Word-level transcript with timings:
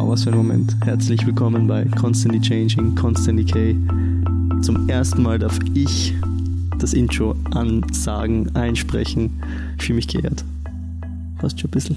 Wow, 0.00 0.08
was 0.08 0.24
für 0.24 0.30
ein 0.30 0.36
Moment. 0.38 0.74
Herzlich 0.82 1.26
willkommen 1.26 1.66
bei 1.66 1.84
Constantly 1.84 2.40
Changing, 2.40 2.94
Constantly 2.94 3.44
K. 3.44 3.76
Zum 4.62 4.88
ersten 4.88 5.22
Mal 5.22 5.38
darf 5.38 5.58
ich 5.74 6.14
das 6.78 6.94
Intro 6.94 7.36
ansagen, 7.50 8.56
einsprechen. 8.56 9.42
Ich 9.76 9.84
fühle 9.84 9.96
mich 9.96 10.08
geehrt. 10.08 10.42
Fast 11.38 11.60
schon 11.60 11.68
ein 11.68 11.72
bisschen. 11.72 11.96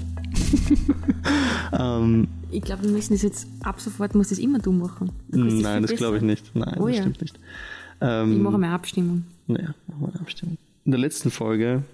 ähm, 1.80 2.28
ich 2.50 2.62
glaube, 2.62 2.82
wir 2.82 2.90
müssen 2.90 3.14
das 3.14 3.22
jetzt 3.22 3.46
ab 3.62 3.80
sofort, 3.80 4.14
muss 4.14 4.28
das 4.28 4.38
immer 4.38 4.58
du 4.58 4.70
machen. 4.70 5.10
Nein, 5.28 5.80
das, 5.80 5.94
glaube 5.94 6.18
ich 6.18 6.22
nicht. 6.22 6.54
Nein, 6.54 6.76
oh, 6.78 6.88
das 6.88 6.96
ja. 6.96 7.02
stimmt 7.04 7.22
nicht. 7.22 7.40
Ähm, 8.02 8.32
ich 8.32 8.38
mache 8.38 8.56
eine 8.56 8.68
Abstimmung. 8.68 9.24
Naja, 9.46 9.74
machen 9.86 10.00
wir 10.00 10.08
eine 10.08 10.20
Abstimmung. 10.20 10.58
In 10.84 10.90
der 10.90 11.00
letzten 11.00 11.30
Folge, 11.30 11.84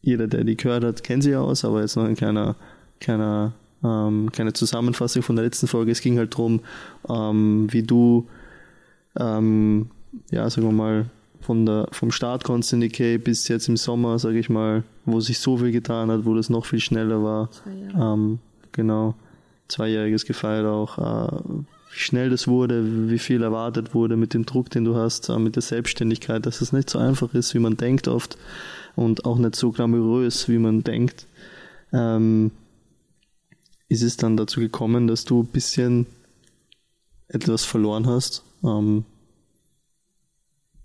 jeder, 0.00 0.28
der 0.28 0.44
die 0.44 0.56
gehört 0.56 0.82
hat, 0.82 1.04
kennt 1.04 1.24
sie 1.24 1.32
ja 1.32 1.40
aus, 1.42 1.62
aber 1.66 1.82
jetzt 1.82 1.94
noch 1.94 2.04
ein 2.04 2.16
kleiner, 2.16 2.56
kleiner 3.00 3.52
ähm, 3.84 4.30
kleine 4.32 4.52
Zusammenfassung 4.52 5.22
von 5.22 5.36
der 5.36 5.44
letzten 5.44 5.66
Folge. 5.66 5.92
Es 5.92 6.00
ging 6.00 6.18
halt 6.18 6.34
darum, 6.34 6.60
ähm, 7.08 7.68
wie 7.70 7.82
du, 7.82 8.26
ähm, 9.18 9.90
ja, 10.30 10.48
sagen 10.50 10.66
wir 10.66 10.72
mal, 10.72 11.06
von 11.40 11.64
der, 11.64 11.88
vom 11.92 12.10
Start 12.10 12.44
Constant 12.44 12.82
Decay 12.82 13.18
bis 13.18 13.48
jetzt 13.48 13.68
im 13.68 13.76
Sommer, 13.76 14.18
sage 14.18 14.38
ich 14.38 14.50
mal, 14.50 14.82
wo 15.04 15.20
sich 15.20 15.38
so 15.38 15.56
viel 15.56 15.72
getan 15.72 16.10
hat, 16.10 16.24
wo 16.24 16.34
das 16.34 16.50
noch 16.50 16.66
viel 16.66 16.80
schneller 16.80 17.22
war. 17.22 17.50
Ähm, 17.96 18.40
genau, 18.72 19.14
zweijähriges 19.68 20.24
gefeiert 20.24 20.66
auch. 20.66 20.98
Äh, 20.98 21.38
wie 21.90 21.98
schnell 21.98 22.28
das 22.30 22.48
wurde, 22.48 23.08
wie 23.08 23.18
viel 23.18 23.42
erwartet 23.42 23.94
wurde 23.94 24.16
mit 24.16 24.34
dem 24.34 24.44
Druck, 24.44 24.70
den 24.70 24.84
du 24.84 24.96
hast, 24.96 25.28
äh, 25.28 25.38
mit 25.38 25.56
der 25.56 25.62
Selbstständigkeit, 25.62 26.44
dass 26.44 26.60
es 26.60 26.72
nicht 26.72 26.90
so 26.90 26.98
einfach 26.98 27.32
ist, 27.32 27.54
wie 27.54 27.60
man 27.60 27.76
denkt 27.76 28.08
oft 28.08 28.36
und 28.94 29.24
auch 29.24 29.38
nicht 29.38 29.56
so 29.56 29.70
glamourös, 29.70 30.48
wie 30.48 30.58
man 30.58 30.82
denkt. 30.82 31.26
Ähm, 31.92 32.50
ist 33.88 34.02
es 34.02 34.16
dann 34.16 34.36
dazu 34.36 34.60
gekommen, 34.60 35.06
dass 35.06 35.24
du 35.24 35.42
ein 35.42 35.46
bisschen 35.46 36.06
etwas 37.28 37.64
verloren 37.64 38.06
hast, 38.06 38.42
ähm, 38.64 39.04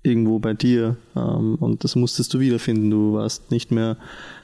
irgendwo 0.03 0.39
bei 0.39 0.53
dir, 0.53 0.97
ähm, 1.15 1.55
und 1.55 1.83
das 1.83 1.95
musstest 1.95 2.33
du 2.33 2.39
wiederfinden. 2.39 2.89
Du 2.89 3.13
warst 3.13 3.51
nicht 3.51 3.71
mehr, 3.71 3.97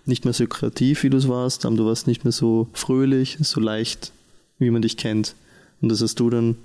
nicht 0.06 0.24
mehr 0.24 0.34
so 0.34 0.48
kreativ, 0.48 1.04
wie 1.04 1.10
du 1.10 1.18
es 1.18 1.28
warst, 1.28 1.66
du 1.66 1.86
warst 1.86 2.08
nicht 2.08 2.24
mehr 2.24 2.32
so 2.32 2.68
fröhlich, 2.74 3.38
so 3.42 3.60
leicht, 3.60 4.14
wie 4.58 4.70
man 4.72 4.82
dich 4.82 4.98
kennt. 4.98 5.36
Und 5.82 5.90
das 5.90 6.02
hast 6.02 6.20
du 6.20 6.30
dann, 6.30 6.56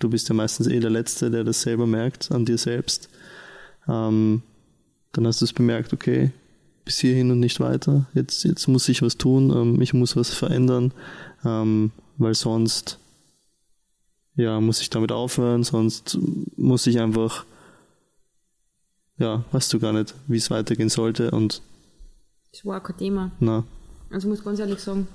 du 0.00 0.10
bist 0.10 0.28
ja 0.28 0.34
meistens 0.34 0.66
eh 0.66 0.80
der 0.80 0.90
Letzte, 0.90 1.30
der 1.30 1.44
das 1.44 1.62
selber 1.62 1.86
merkt, 1.86 2.32
an 2.32 2.44
dir 2.44 2.58
selbst. 2.58 3.08
Ähm, 3.88 4.42
dann 5.12 5.26
hast 5.26 5.40
du 5.40 5.44
es 5.44 5.52
bemerkt, 5.52 5.92
okay, 5.92 6.32
bis 6.84 6.98
hierhin 6.98 7.30
und 7.30 7.40
nicht 7.40 7.60
weiter. 7.60 8.06
Jetzt, 8.14 8.44
jetzt 8.44 8.66
muss 8.68 8.88
ich 8.88 9.02
was 9.02 9.16
tun, 9.16 9.50
ähm, 9.50 9.80
ich 9.80 9.94
muss 9.94 10.16
was 10.16 10.30
verändern, 10.30 10.92
ähm, 11.44 11.92
weil 12.18 12.34
sonst 12.34 12.98
ja, 14.34 14.60
muss 14.60 14.80
ich 14.80 14.90
damit 14.90 15.12
aufhören, 15.12 15.62
sonst 15.62 16.18
muss 16.56 16.86
ich 16.86 16.98
einfach, 17.00 17.44
ja, 19.18 19.44
weißt 19.52 19.72
du 19.72 19.78
gar 19.78 19.92
nicht, 19.92 20.14
wie 20.26 20.38
es 20.38 20.50
weitergehen 20.50 20.88
sollte 20.88 21.30
und 21.30 21.62
das 22.52 22.64
war 22.66 22.82
kein 22.82 22.96
Thema. 22.98 23.32
Na. 23.40 23.64
Also 24.10 24.28
ich 24.28 24.34
muss 24.34 24.44
ganz 24.44 24.58
ehrlich 24.58 24.78
sagen, 24.78 25.08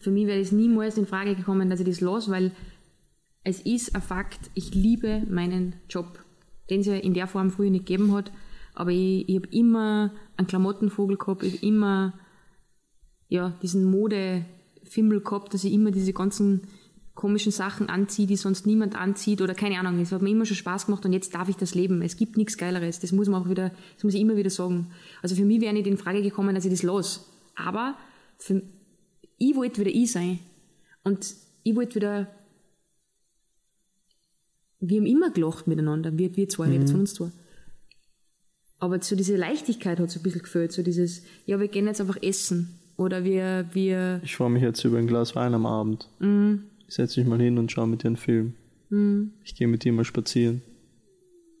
für 0.00 0.10
mich 0.10 0.26
wäre 0.26 0.40
es 0.40 0.52
niemals 0.52 0.96
in 0.96 1.06
Frage 1.06 1.34
gekommen, 1.34 1.68
dass 1.68 1.80
ich 1.80 1.86
das 1.86 2.00
los, 2.00 2.30
weil 2.30 2.52
es 3.42 3.60
ist 3.60 3.94
ein 3.94 4.02
Fakt, 4.02 4.50
ich 4.54 4.74
liebe 4.74 5.22
meinen 5.28 5.74
Job, 5.88 6.18
den 6.70 6.80
es 6.80 6.86
ja 6.86 6.94
in 6.94 7.14
der 7.14 7.26
Form 7.26 7.50
früher 7.50 7.70
nicht 7.70 7.86
gegeben 7.86 8.12
hat. 8.12 8.30
Aber 8.78 8.92
ich, 8.92 9.28
ich 9.28 9.34
habe 9.34 9.48
immer 9.48 10.12
einen 10.36 10.46
Klamottenvogel 10.46 11.16
gehabt, 11.16 11.42
ich 11.42 11.54
habe 11.56 11.66
immer 11.66 12.14
ja, 13.28 13.52
diesen 13.60 13.82
Modefimmel 13.84 15.20
gehabt, 15.20 15.52
dass 15.52 15.64
ich 15.64 15.72
immer 15.72 15.90
diese 15.90 16.12
ganzen 16.12 16.62
komischen 17.16 17.50
Sachen 17.50 17.88
anziehe, 17.88 18.28
die 18.28 18.36
sonst 18.36 18.66
niemand 18.66 18.94
anzieht 18.94 19.42
oder 19.42 19.52
keine 19.52 19.80
Ahnung. 19.80 19.98
Es 19.98 20.12
hat 20.12 20.22
mir 20.22 20.30
immer 20.30 20.46
schon 20.46 20.56
Spaß 20.56 20.86
gemacht 20.86 21.04
und 21.04 21.12
jetzt 21.12 21.34
darf 21.34 21.48
ich 21.48 21.56
das 21.56 21.74
leben. 21.74 22.02
Es 22.02 22.16
gibt 22.16 22.36
nichts 22.36 22.56
Geileres. 22.56 23.00
Das 23.00 23.10
muss 23.10 23.28
man 23.28 23.42
auch 23.42 23.48
wieder, 23.50 23.72
das 23.96 24.04
muss 24.04 24.14
ich 24.14 24.20
immer 24.20 24.36
wieder 24.36 24.48
sagen. 24.48 24.92
Also 25.22 25.34
für 25.34 25.44
mich 25.44 25.60
wäre 25.60 25.72
nicht 25.72 25.88
in 25.88 25.98
Frage 25.98 26.22
gekommen, 26.22 26.54
dass 26.54 26.64
ich 26.64 26.70
das 26.70 26.84
los. 26.84 27.28
Aber 27.56 27.96
für, 28.36 28.62
ich 29.38 29.56
wollte 29.56 29.80
wieder 29.80 29.90
ich 29.90 30.12
sein. 30.12 30.38
Und 31.02 31.34
ich 31.64 31.74
wollte 31.74 31.96
wieder, 31.96 32.28
wir 34.78 35.00
haben 35.00 35.06
immer 35.06 35.30
gelacht 35.30 35.66
miteinander, 35.66 36.16
wir, 36.16 36.36
wir 36.36 36.48
zwei, 36.48 36.68
mhm. 36.68 36.72
wir 36.74 36.86
von 36.86 37.00
uns 37.00 37.14
zwei. 37.14 37.32
Aber 38.78 39.00
so 39.02 39.16
diese 39.16 39.36
Leichtigkeit 39.36 39.98
hat 39.98 40.10
so 40.10 40.20
ein 40.20 40.22
bisschen 40.22 40.42
gefällt, 40.42 40.72
so 40.72 40.82
dieses, 40.82 41.22
ja, 41.46 41.58
wir 41.58 41.68
gehen 41.68 41.86
jetzt 41.86 42.00
einfach 42.00 42.22
essen. 42.22 42.78
Oder 42.96 43.24
wir, 43.24 43.66
wir. 43.72 44.20
Ich 44.24 44.36
freue 44.36 44.50
mich 44.50 44.62
jetzt 44.62 44.84
über 44.84 44.98
ein 44.98 45.06
Glas 45.06 45.36
Wein 45.36 45.54
am 45.54 45.66
Abend. 45.66 46.08
Mm. 46.18 46.56
Ich 46.88 46.94
setze 46.94 47.20
mich 47.20 47.28
mal 47.28 47.40
hin 47.40 47.58
und 47.58 47.70
schaue 47.70 47.86
mit 47.86 48.02
dir 48.02 48.08
einen 48.08 48.16
Film. 48.16 48.54
Mm. 48.90 49.28
Ich 49.44 49.54
gehe 49.54 49.68
mit 49.68 49.84
dir 49.84 49.92
mal 49.92 50.04
spazieren. 50.04 50.62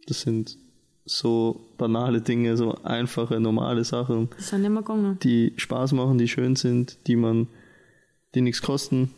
Das 0.06 0.22
sind 0.22 0.56
so 1.04 1.60
banale 1.76 2.20
Dinge, 2.20 2.56
so 2.56 2.74
einfache, 2.82 3.40
normale 3.40 3.84
Sachen. 3.84 4.30
Die 4.38 4.42
sind 4.42 4.64
immer 4.64 4.82
gegangen. 4.82 5.18
Die 5.22 5.52
Spaß 5.56 5.92
machen, 5.92 6.18
die 6.18 6.28
schön 6.28 6.56
sind, 6.56 6.98
die 7.06 7.16
man, 7.16 7.48
die 8.34 8.40
nichts 8.40 8.62
kosten, 8.62 9.10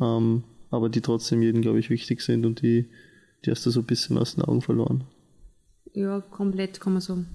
ähm, 0.00 0.44
aber 0.70 0.88
die 0.88 1.00
trotzdem 1.00 1.42
jedem, 1.42 1.62
glaube 1.62 1.78
ich, 1.78 1.90
wichtig 1.90 2.20
sind 2.20 2.46
und 2.46 2.62
die, 2.62 2.88
die 3.44 3.50
hast 3.50 3.64
du 3.66 3.70
so 3.70 3.80
ein 3.80 3.86
bisschen 3.86 4.18
aus 4.18 4.34
den 4.34 4.44
Augen 4.44 4.62
verloren. 4.62 5.04
Ja, 5.96 6.20
komplett 6.20 6.78
kann 6.78 6.92
man 6.92 7.00
sagen. 7.00 7.26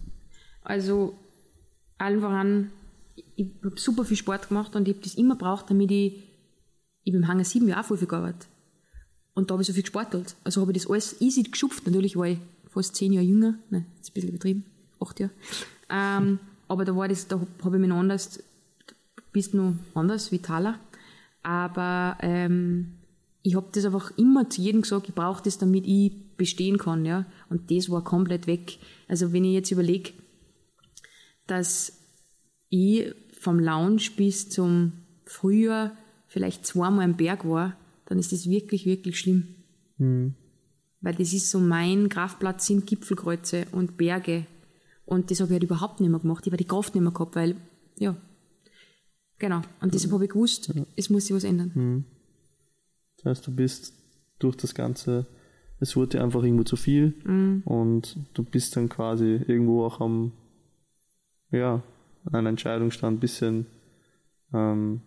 Also 0.61 1.17
allen 1.97 2.21
voran, 2.21 2.69
ich 3.35 3.49
habe 3.63 3.79
super 3.79 4.05
viel 4.05 4.17
Sport 4.17 4.49
gemacht 4.49 4.75
und 4.75 4.87
ich 4.87 4.93
habe 4.93 5.03
das 5.03 5.15
immer 5.15 5.35
braucht, 5.35 5.71
damit 5.71 5.89
ich, 5.89 6.21
ich 7.03 7.11
habe 7.11 7.23
im 7.23 7.27
Hangar 7.27 7.43
7 7.43 7.67
Jahre 7.67 7.83
voll 7.83 7.97
viel 7.97 8.07
gearbeitet. 8.07 8.47
Und 9.33 9.49
da 9.49 9.53
habe 9.53 9.63
ich 9.63 9.67
so 9.67 9.73
viel 9.73 9.81
gesportelt. 9.81 10.35
Also 10.43 10.61
habe 10.61 10.73
ich 10.73 10.77
das 10.77 10.91
alles 10.91 11.19
easy 11.21 11.41
geschupft. 11.41 11.87
Natürlich 11.87 12.15
war 12.15 12.27
ich 12.27 12.37
fast 12.69 12.95
zehn 12.95 13.13
Jahre 13.13 13.25
jünger. 13.25 13.55
Nein, 13.71 13.87
das 13.97 14.09
ist 14.09 14.11
ein 14.11 14.13
bisschen 14.13 14.29
übertrieben. 14.29 14.65
Acht 14.99 15.19
Jahre. 15.19 15.31
Ähm, 15.89 16.39
aber 16.67 16.85
da 16.85 16.95
war 16.95 17.07
das, 17.07 17.27
da 17.27 17.41
habe 17.63 17.77
ich 17.77 17.81
mich 17.81 17.91
anders, 17.91 18.43
bist 19.31 19.55
noch 19.55 19.73
anders, 19.95 20.31
vitaler. 20.31 20.79
Aber 21.41 22.15
ähm, 22.21 22.93
ich 23.41 23.55
habe 23.55 23.69
das 23.71 23.85
einfach 23.85 24.15
immer 24.17 24.47
zu 24.51 24.61
jedem 24.61 24.83
gesagt, 24.83 25.09
ich 25.09 25.15
brauche 25.15 25.41
das, 25.41 25.57
damit 25.57 25.87
ich 25.87 26.11
bestehen 26.41 26.79
kann, 26.79 27.05
ja. 27.05 27.27
Und 27.49 27.69
das 27.69 27.91
war 27.91 28.03
komplett 28.03 28.47
weg. 28.47 28.79
Also 29.07 29.31
wenn 29.31 29.45
ich 29.45 29.53
jetzt 29.53 29.69
überlege, 29.69 30.11
dass 31.45 31.99
ich 32.69 33.13
vom 33.39 33.59
Lounge 33.59 34.01
bis 34.17 34.49
zum 34.49 34.93
Frühjahr 35.25 35.95
vielleicht 36.25 36.65
zweimal 36.65 37.05
am 37.05 37.15
Berg 37.15 37.47
war, 37.47 37.77
dann 38.05 38.17
ist 38.17 38.31
das 38.31 38.49
wirklich, 38.49 38.87
wirklich 38.87 39.19
schlimm. 39.19 39.55
Mhm. 39.99 40.33
Weil 41.01 41.13
das 41.13 41.31
ist 41.31 41.51
so 41.51 41.59
mein 41.59 42.09
Kraftplatz 42.09 42.65
sind 42.65 42.87
Gipfelkreuze 42.87 43.67
und 43.71 43.97
Berge. 43.97 44.47
Und 45.05 45.29
das 45.29 45.39
habe 45.39 45.49
ich 45.49 45.53
halt 45.53 45.63
überhaupt 45.63 45.99
nicht 45.99 46.09
mehr 46.09 46.19
gemacht. 46.19 46.47
Ich 46.47 46.51
habe 46.51 46.57
die 46.57 46.67
Kraft 46.67 46.95
nicht 46.95 47.03
mehr 47.03 47.11
gehabt, 47.11 47.35
weil, 47.35 47.55
ja, 47.99 48.15
genau. 49.37 49.61
Und 49.79 49.93
deshalb 49.93 50.13
habe 50.13 50.23
ich 50.23 50.31
gewusst, 50.31 50.73
es 50.95 51.11
muss 51.11 51.27
sich 51.27 51.35
was 51.35 51.43
ändern. 51.43 51.71
Mhm. 51.75 52.05
Das 53.17 53.25
heißt, 53.25 53.47
du 53.47 53.55
bist 53.55 53.93
durch 54.39 54.55
das 54.55 54.73
ganze 54.73 55.27
es 55.81 55.95
wurde 55.95 56.23
einfach 56.23 56.43
irgendwo 56.43 56.63
zu 56.63 56.75
viel 56.75 57.15
mhm. 57.25 57.63
und 57.65 58.15
du 58.35 58.43
bist 58.43 58.77
dann 58.77 58.87
quasi 58.87 59.41
irgendwo 59.47 59.83
auch 59.83 59.99
am, 59.99 60.31
ja, 61.49 61.81
an 62.25 62.35
einer 62.35 62.49
Entscheidungsstand 62.49 63.17
ein 63.17 63.19
bisschen, 63.19 63.65
ähm, 64.53 65.01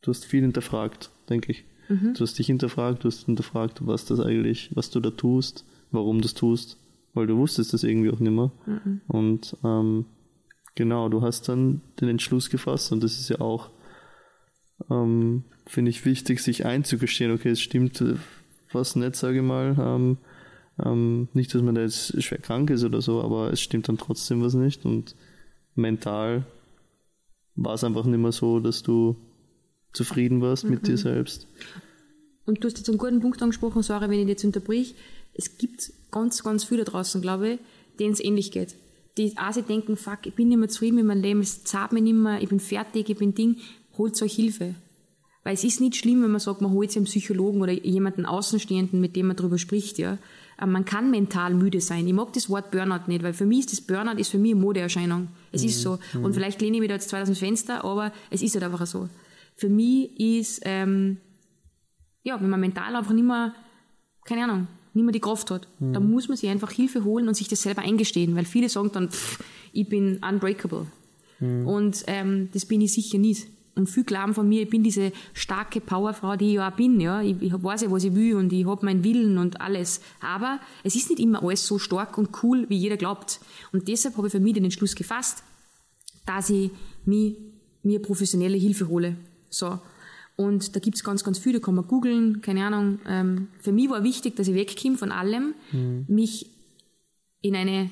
du 0.00 0.10
hast 0.10 0.24
viel 0.24 0.40
hinterfragt, 0.40 1.10
denke 1.28 1.52
ich. 1.52 1.64
Mhm. 1.90 2.14
Du 2.14 2.22
hast 2.22 2.38
dich 2.38 2.46
hinterfragt, 2.46 3.04
du 3.04 3.08
hast 3.08 3.26
hinterfragt, 3.26 3.86
was 3.86 4.06
das 4.06 4.20
eigentlich, 4.20 4.70
was 4.74 4.88
du 4.88 5.00
da 5.00 5.10
tust, 5.10 5.66
warum 5.90 6.16
du 6.16 6.22
das 6.22 6.34
tust, 6.34 6.78
weil 7.12 7.26
du 7.26 7.36
wusstest 7.36 7.74
das 7.74 7.84
irgendwie 7.84 8.10
auch 8.10 8.20
nicht 8.20 8.32
mehr. 8.32 8.50
Mhm. 8.64 9.00
Und 9.06 9.56
ähm, 9.64 10.06
genau, 10.76 11.10
du 11.10 11.20
hast 11.20 11.46
dann 11.46 11.82
den 12.00 12.08
Entschluss 12.08 12.48
gefasst 12.48 12.90
und 12.90 13.04
das 13.04 13.20
ist 13.20 13.28
ja 13.28 13.42
auch, 13.42 13.68
ähm, 14.90 15.44
finde 15.66 15.90
ich, 15.90 16.06
wichtig, 16.06 16.40
sich 16.40 16.64
einzugestehen, 16.64 17.32
okay, 17.32 17.50
es 17.50 17.60
stimmt, 17.60 18.02
was 18.72 18.96
nicht, 18.96 19.16
sage 19.16 19.38
ich 19.38 19.44
mal. 19.44 19.76
Ähm, 19.78 20.18
ähm, 20.84 21.28
nicht, 21.32 21.54
dass 21.54 21.62
man 21.62 21.74
da 21.74 21.82
jetzt 21.82 22.22
schwer 22.22 22.38
krank 22.38 22.70
ist 22.70 22.84
oder 22.84 23.00
so, 23.00 23.22
aber 23.22 23.52
es 23.52 23.60
stimmt 23.60 23.88
dann 23.88 23.98
trotzdem 23.98 24.42
was 24.42 24.54
nicht. 24.54 24.84
Und 24.84 25.14
mental 25.74 26.44
war 27.56 27.74
es 27.74 27.84
einfach 27.84 28.04
nicht 28.04 28.20
mehr 28.20 28.32
so, 28.32 28.60
dass 28.60 28.82
du 28.82 29.16
zufrieden 29.92 30.40
warst 30.40 30.64
mhm. 30.64 30.70
mit 30.70 30.86
dir 30.86 30.92
mhm. 30.92 30.98
selbst. 30.98 31.46
Und 32.46 32.62
du 32.62 32.68
hast 32.68 32.78
jetzt 32.78 32.88
einen 32.88 32.98
guten 32.98 33.20
Punkt 33.20 33.42
angesprochen, 33.42 33.82
sorry, 33.82 34.08
wenn 34.08 34.20
ich 34.20 34.28
jetzt 34.28 34.44
unterbrich. 34.44 34.94
Es 35.34 35.58
gibt 35.58 35.92
ganz, 36.10 36.42
ganz 36.42 36.64
viele 36.64 36.84
da 36.84 36.92
draußen, 36.92 37.20
glaube 37.20 37.50
ich, 37.50 37.58
denen 37.98 38.12
es 38.12 38.20
ähnlich 38.20 38.52
geht. 38.52 38.74
Die 39.18 39.36
auch 39.36 39.52
sich 39.52 39.64
denken, 39.64 39.96
fuck, 39.96 40.20
ich 40.24 40.34
bin 40.34 40.48
nicht 40.48 40.58
mehr 40.58 40.68
zufrieden 40.68 40.96
mit 40.96 41.04
meinem 41.04 41.22
Leben, 41.22 41.40
es 41.40 41.64
zahlt 41.64 41.92
mir 41.92 42.00
nicht 42.00 42.14
mehr, 42.14 42.40
ich 42.40 42.48
bin 42.48 42.60
fertig, 42.60 43.10
ich 43.10 43.18
bin 43.18 43.34
Ding, 43.34 43.56
holt 43.98 44.20
euch 44.22 44.34
Hilfe. 44.34 44.74
Weil 45.48 45.54
es 45.54 45.64
ist 45.64 45.80
nicht 45.80 45.96
schlimm, 45.96 46.22
wenn 46.22 46.30
man 46.30 46.40
sagt, 46.40 46.60
man 46.60 46.72
holt 46.72 46.90
sich 46.90 46.98
einen 46.98 47.06
Psychologen 47.06 47.62
oder 47.62 47.72
jemanden 47.72 48.26
Außenstehenden, 48.26 49.00
mit 49.00 49.16
dem 49.16 49.28
man 49.28 49.36
darüber 49.36 49.56
spricht, 49.56 49.96
ja. 49.96 50.18
Aber 50.58 50.70
man 50.70 50.84
kann 50.84 51.10
mental 51.10 51.54
müde 51.54 51.80
sein. 51.80 52.06
Ich 52.06 52.12
mag 52.12 52.34
das 52.34 52.50
Wort 52.50 52.70
Burnout 52.70 53.06
nicht, 53.06 53.22
weil 53.22 53.32
für 53.32 53.46
mich 53.46 53.60
ist 53.60 53.72
das 53.72 53.80
Burnout 53.80 54.20
ist 54.20 54.28
für 54.28 54.36
mich 54.36 54.52
eine 54.52 54.60
Modeerscheinung. 54.60 55.28
Es 55.50 55.62
mhm. 55.62 55.68
ist 55.68 55.80
so. 55.80 55.98
Und 56.22 56.34
vielleicht 56.34 56.60
lehne 56.60 56.76
ich 56.76 56.80
mich 56.80 56.88
da 56.90 56.96
jetzt 56.96 57.08
2000 57.08 57.38
Fenster, 57.38 57.82
aber 57.82 58.12
es 58.28 58.42
ist 58.42 58.56
halt 58.56 58.64
einfach 58.64 58.86
so. 58.86 59.08
für 59.56 59.70
mich 59.70 60.20
ist, 60.20 60.60
ähm, 60.66 61.16
ja, 62.24 62.38
wenn 62.38 62.50
man 62.50 62.60
mental 62.60 62.94
einfach 62.94 63.14
nicht 63.14 63.24
mehr, 63.24 63.54
keine 64.26 64.44
Ahnung, 64.44 64.66
nicht 64.92 65.04
mehr 65.04 65.12
die 65.12 65.20
Kraft 65.20 65.50
hat, 65.50 65.66
mhm. 65.78 65.94
dann 65.94 66.10
muss 66.10 66.28
man 66.28 66.36
sich 66.36 66.50
einfach 66.50 66.72
Hilfe 66.72 67.04
holen 67.04 67.26
und 67.26 67.32
sich 67.32 67.48
das 67.48 67.62
selber 67.62 67.80
eingestehen, 67.80 68.36
weil 68.36 68.44
viele 68.44 68.68
sagen 68.68 68.90
dann, 68.92 69.08
pff, 69.08 69.42
ich 69.72 69.88
bin 69.88 70.18
unbreakable. 70.22 70.88
Mhm. 71.40 71.66
Und 71.66 72.04
ähm, 72.06 72.50
das 72.52 72.66
bin 72.66 72.82
ich 72.82 72.92
sicher 72.92 73.16
nicht. 73.16 73.46
Und 73.78 73.88
viel 73.88 74.02
glauben 74.02 74.34
von 74.34 74.48
mir, 74.48 74.62
ich 74.62 74.70
bin 74.70 74.82
diese 74.82 75.12
starke 75.34 75.80
Powerfrau, 75.80 76.34
die 76.34 76.48
ich 76.48 76.54
ja 76.54 76.68
auch 76.68 76.74
bin. 76.74 77.00
Ja. 77.00 77.22
Ich, 77.22 77.40
ich 77.40 77.52
weiß 77.52 77.82
ja, 77.82 77.90
was 77.92 78.02
ich 78.02 78.12
will 78.12 78.34
und 78.34 78.52
ich 78.52 78.66
habe 78.66 78.84
meinen 78.84 79.04
Willen 79.04 79.38
und 79.38 79.60
alles. 79.60 80.00
Aber 80.20 80.58
es 80.82 80.96
ist 80.96 81.10
nicht 81.10 81.20
immer 81.20 81.44
alles 81.44 81.64
so 81.64 81.78
stark 81.78 82.18
und 82.18 82.42
cool, 82.42 82.66
wie 82.68 82.76
jeder 82.76 82.96
glaubt. 82.96 83.40
Und 83.72 83.86
deshalb 83.86 84.16
habe 84.16 84.26
ich 84.26 84.32
für 84.32 84.40
mich 84.40 84.54
den 84.54 84.64
Entschluss 84.64 84.96
gefasst, 84.96 85.44
dass 86.26 86.50
ich 86.50 86.72
mich, 87.04 87.36
mir 87.84 88.02
professionelle 88.02 88.56
Hilfe 88.56 88.88
hole. 88.88 89.16
So. 89.48 89.78
Und 90.34 90.74
da 90.74 90.80
gibt 90.80 90.96
es 90.96 91.04
ganz, 91.04 91.22
ganz 91.22 91.38
viel, 91.38 91.52
da 91.52 91.60
kann 91.60 91.76
man 91.76 91.86
googeln, 91.86 92.42
keine 92.42 92.66
Ahnung. 92.66 92.98
Ähm, 93.06 93.46
für 93.60 93.70
mich 93.70 93.88
war 93.90 94.02
wichtig, 94.02 94.34
dass 94.34 94.48
ich 94.48 94.54
wegkomme 94.54 94.96
von 94.96 95.12
allem, 95.12 95.54
mhm. 95.70 96.04
mich 96.08 96.50
in 97.42 97.54
eine 97.54 97.90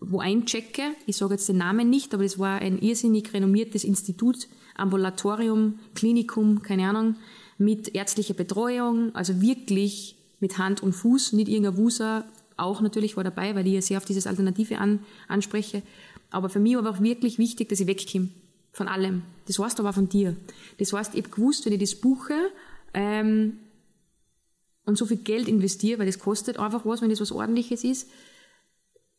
wo 0.00 0.20
einchecke, 0.20 0.82
ich 1.06 1.16
sage 1.16 1.34
jetzt 1.34 1.48
den 1.48 1.56
Namen 1.56 1.90
nicht, 1.90 2.12
aber 2.14 2.22
das 2.22 2.38
war 2.38 2.60
ein 2.60 2.78
irrsinnig 2.78 3.32
renommiertes 3.32 3.82
Institut, 3.82 4.46
Ambulatorium, 4.76 5.78
Klinikum, 5.94 6.62
keine 6.62 6.88
Ahnung, 6.88 7.16
mit 7.58 7.94
ärztlicher 7.94 8.34
Betreuung, 8.34 9.14
also 9.14 9.40
wirklich 9.40 10.16
mit 10.40 10.58
Hand 10.58 10.82
und 10.82 10.92
Fuß, 10.92 11.34
nicht 11.34 11.48
irgendein 11.48 11.76
Wuser, 11.76 12.24
auch 12.56 12.80
natürlich 12.80 13.16
war 13.16 13.24
dabei, 13.24 13.54
weil 13.54 13.66
ich 13.66 13.74
ja 13.74 13.82
sehr 13.82 13.98
auf 13.98 14.04
dieses 14.04 14.26
Alternative 14.26 14.78
an, 14.78 15.00
anspreche. 15.28 15.82
Aber 16.30 16.48
für 16.48 16.60
mich 16.60 16.76
war 16.76 16.88
auch 16.88 17.00
wirklich 17.00 17.38
wichtig, 17.38 17.68
dass 17.68 17.80
ich 17.80 17.86
wegkomme. 17.86 18.28
Von 18.74 18.88
allem. 18.88 19.22
Das 19.46 19.58
heißt 19.58 19.80
aber 19.80 19.90
auch 19.90 19.94
von 19.94 20.08
dir. 20.08 20.34
Das 20.78 20.94
heißt, 20.94 21.14
ich 21.14 21.24
habe 21.24 21.34
gewusst, 21.34 21.66
wenn 21.66 21.74
ich 21.74 21.80
das 21.80 21.94
buche 21.94 22.34
ähm, 22.94 23.58
und 24.86 24.96
so 24.96 25.04
viel 25.04 25.18
Geld 25.18 25.46
investiere, 25.46 25.98
weil 25.98 26.06
das 26.06 26.18
kostet 26.18 26.58
einfach 26.58 26.86
was, 26.86 27.02
wenn 27.02 27.10
das 27.10 27.20
was 27.20 27.32
Ordentliches 27.32 27.84
ist, 27.84 28.08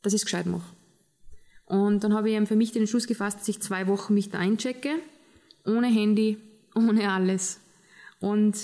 dass 0.01 0.13
ich 0.13 0.21
es 0.21 0.25
gescheit 0.25 0.47
mache. 0.47 0.65
Und 1.65 2.03
dann 2.03 2.13
habe 2.13 2.29
ich 2.29 2.35
eben 2.35 2.47
für 2.47 2.55
mich 2.55 2.71
den 2.71 2.81
Entschluss 2.81 3.05
gefasst, 3.05 3.41
dass 3.41 3.47
ich 3.47 3.61
zwei 3.61 3.88
Wochen 3.88 4.15
mich 4.15 4.31
da 4.31 4.39
einchecke, 4.39 4.95
ohne 5.65 5.88
Handy, 5.88 6.38
ohne 6.75 7.10
alles. 7.10 7.60
Und 8.19 8.57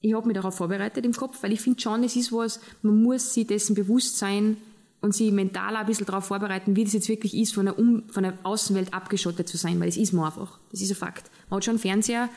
ich 0.00 0.14
habe 0.14 0.26
mich 0.26 0.34
darauf 0.34 0.56
vorbereitet 0.56 1.04
im 1.04 1.12
Kopf, 1.12 1.42
weil 1.42 1.52
ich 1.52 1.60
finde 1.60 1.80
schon, 1.80 2.04
es 2.04 2.16
ist 2.16 2.32
was, 2.32 2.60
man 2.82 3.02
muss 3.02 3.34
sich 3.34 3.46
dessen 3.46 3.74
bewusst 3.74 4.18
sein 4.18 4.56
und 5.00 5.14
sich 5.14 5.32
mental 5.32 5.76
ein 5.76 5.86
bisschen 5.86 6.06
darauf 6.06 6.24
vorbereiten, 6.24 6.76
wie 6.76 6.84
das 6.84 6.92
jetzt 6.92 7.08
wirklich 7.08 7.36
ist, 7.36 7.54
von 7.54 7.66
der, 7.66 7.78
um 7.78 8.08
von 8.08 8.22
der 8.22 8.38
Außenwelt 8.42 8.92
abgeschottet 8.92 9.48
zu 9.48 9.56
sein, 9.56 9.80
weil 9.80 9.88
es 9.88 9.96
ist 9.96 10.12
man 10.12 10.26
einfach. 10.26 10.58
Das 10.70 10.80
ist 10.80 10.90
ein 10.90 10.96
Fakt. 10.96 11.30
Man 11.48 11.56
hat 11.56 11.64
schon 11.64 11.72
einen 11.72 11.80
Fernseher, 11.80 12.28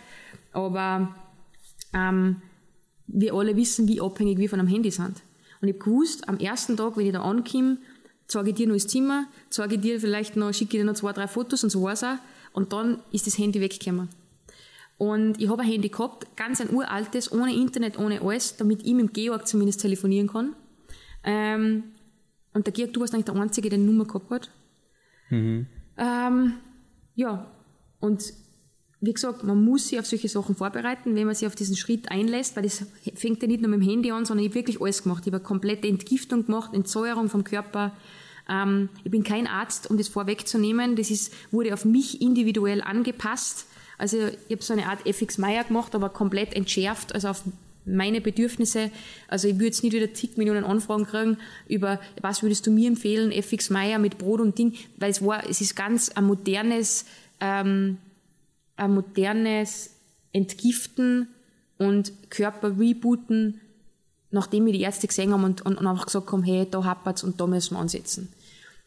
aber 0.51 1.15
ähm, 1.94 2.41
wir 3.07 3.33
alle 3.33 3.55
wissen, 3.55 3.88
wie 3.88 4.01
abhängig 4.01 4.38
wir 4.38 4.50
von 4.50 4.59
einem 4.59 4.69
Handy 4.69 4.91
sind. 4.91 5.21
Und 5.61 5.67
ich 5.67 5.75
habe 5.75 5.83
gewusst, 5.83 6.27
am 6.27 6.38
ersten 6.38 6.75
Tag, 6.77 6.97
wenn 6.97 7.05
ich 7.05 7.13
da 7.13 7.21
ankomme, 7.21 7.77
zeige 8.27 8.50
ich 8.50 8.55
dir 8.55 8.67
noch 8.67 8.75
das 8.75 8.88
Zimmer, 8.88 9.25
zeige 9.50 9.75
ich 9.75 9.81
dir 9.81 10.00
vielleicht 10.00 10.35
noch, 10.35 10.53
schicke 10.53 10.77
ich 10.77 10.81
dir 10.81 10.85
noch 10.85 10.95
zwei, 10.95 11.13
drei 11.13 11.27
Fotos 11.27 11.63
und 11.63 11.69
so 11.69 11.83
war's 11.83 12.03
auch. 12.03 12.17
Und 12.53 12.71
dann 12.71 13.00
ist 13.11 13.27
das 13.27 13.38
Handy 13.38 13.59
weggekommen. 13.59 14.09
Und 14.97 15.41
ich 15.41 15.50
habe 15.50 15.63
ein 15.63 15.67
Handy 15.67 15.89
gehabt, 15.89 16.38
ganz 16.38 16.61
ein 16.61 16.69
uraltes, 16.69 17.31
ohne 17.31 17.53
Internet, 17.53 18.00
ohne 18.00 18.21
alles, 18.21 18.55
damit 18.55 18.85
ich 18.85 18.94
mit 18.94 19.09
dem 19.09 19.13
Georg 19.13 19.47
zumindest 19.47 19.81
telefonieren 19.81 20.27
kann. 20.27 20.55
Ähm, 21.23 21.83
und 22.53 22.67
der 22.67 22.73
Georg, 22.73 22.94
du 22.94 23.01
warst 23.01 23.13
eigentlich 23.13 23.25
der 23.25 23.35
Einzige, 23.35 23.69
der 23.69 23.79
eine 23.79 23.85
Nummer 23.85 24.05
gehabt 24.05 24.29
hat. 24.29 24.51
Mhm. 25.29 25.67
Ähm, 25.97 26.53
ja, 27.15 27.51
und 28.00 28.33
wie 29.01 29.13
gesagt, 29.13 29.44
man 29.44 29.61
muss 29.61 29.89
sich 29.89 30.00
auf 30.00 30.05
solche 30.05 30.29
Sachen 30.29 30.55
vorbereiten, 30.55 31.15
wenn 31.15 31.25
man 31.25 31.35
sich 31.35 31.47
auf 31.47 31.55
diesen 31.55 31.75
Schritt 31.75 32.09
einlässt, 32.09 32.55
weil 32.55 32.63
das 32.63 32.85
fängt 33.15 33.41
ja 33.41 33.47
nicht 33.50 33.61
nur 33.61 33.69
mit 33.69 33.81
dem 33.81 33.89
Handy 33.89 34.11
an, 34.11 34.25
sondern 34.25 34.45
ich 34.45 34.51
habe 34.51 34.59
wirklich 34.59 34.79
alles 34.79 35.03
gemacht. 35.03 35.23
Ich 35.27 35.33
habe 35.33 35.44
komplette 35.44 35.89
Entgiftung 35.89 36.45
gemacht, 36.45 36.73
Entsäuerung 36.73 37.27
vom 37.27 37.44
Körper. 37.44 37.91
Ähm, 38.49 38.89
ich 39.03 39.11
bin 39.11 39.23
kein 39.23 39.47
Arzt, 39.47 39.89
um 39.89 39.97
das 39.97 40.07
vorwegzunehmen. 40.07 40.95
Das 40.95 41.09
ist, 41.11 41.33
wurde 41.51 41.73
auf 41.73 41.85
mich 41.85 42.21
individuell 42.21 42.81
angepasst. 42.81 43.67
Also 43.97 44.17
ich 44.47 44.55
habe 44.55 44.63
so 44.63 44.73
eine 44.73 44.87
Art 44.87 45.05
FX 45.05 45.37
Meyer 45.37 45.63
gemacht, 45.63 45.95
aber 45.95 46.09
komplett 46.09 46.53
entschärft, 46.53 47.13
also 47.13 47.29
auf 47.29 47.43
meine 47.85 48.21
Bedürfnisse. 48.21 48.91
Also 49.27 49.47
ich 49.47 49.55
würde 49.55 49.67
jetzt 49.67 49.83
nicht 49.83 49.93
wieder 49.93 50.13
zig 50.13 50.37
Millionen 50.37 50.63
Anfragen 50.63 51.05
kriegen 51.05 51.37
über, 51.67 51.99
was 52.21 52.43
würdest 52.43 52.65
du 52.65 52.71
mir 52.71 52.87
empfehlen, 52.87 53.31
FX 53.31 53.69
Meyer 53.69 53.99
mit 53.99 54.17
Brot 54.17 54.41
und 54.41 54.57
Ding, 54.57 54.73
weil 54.97 55.11
es 55.11 55.23
war, 55.23 55.47
es 55.49 55.61
ist 55.61 55.75
ganz 55.75 56.09
ein 56.09 56.25
modernes, 56.25 57.05
ähm, 57.39 57.97
ein 58.75 58.93
modernes 58.93 59.91
Entgiften 60.31 61.27
und 61.77 62.13
Körper 62.29 62.79
rebooten, 62.79 63.59
nachdem 64.33 64.65
wir 64.65 64.74
die 64.74 64.81
Ärzte 64.81 65.07
gesehen 65.07 65.31
haben 65.31 65.44
und, 65.44 65.62
und, 65.62 65.77
und 65.77 65.88
einfach 65.88 66.07
gesagt 66.07 66.31
haben, 66.31 66.44
hey, 66.44 66.68
da 66.69 66.83
hapert's 66.83 67.24
und 67.24 67.39
da 67.39 67.47
müssen 67.47 67.75
wir 67.75 67.80
ansetzen. 67.80 68.33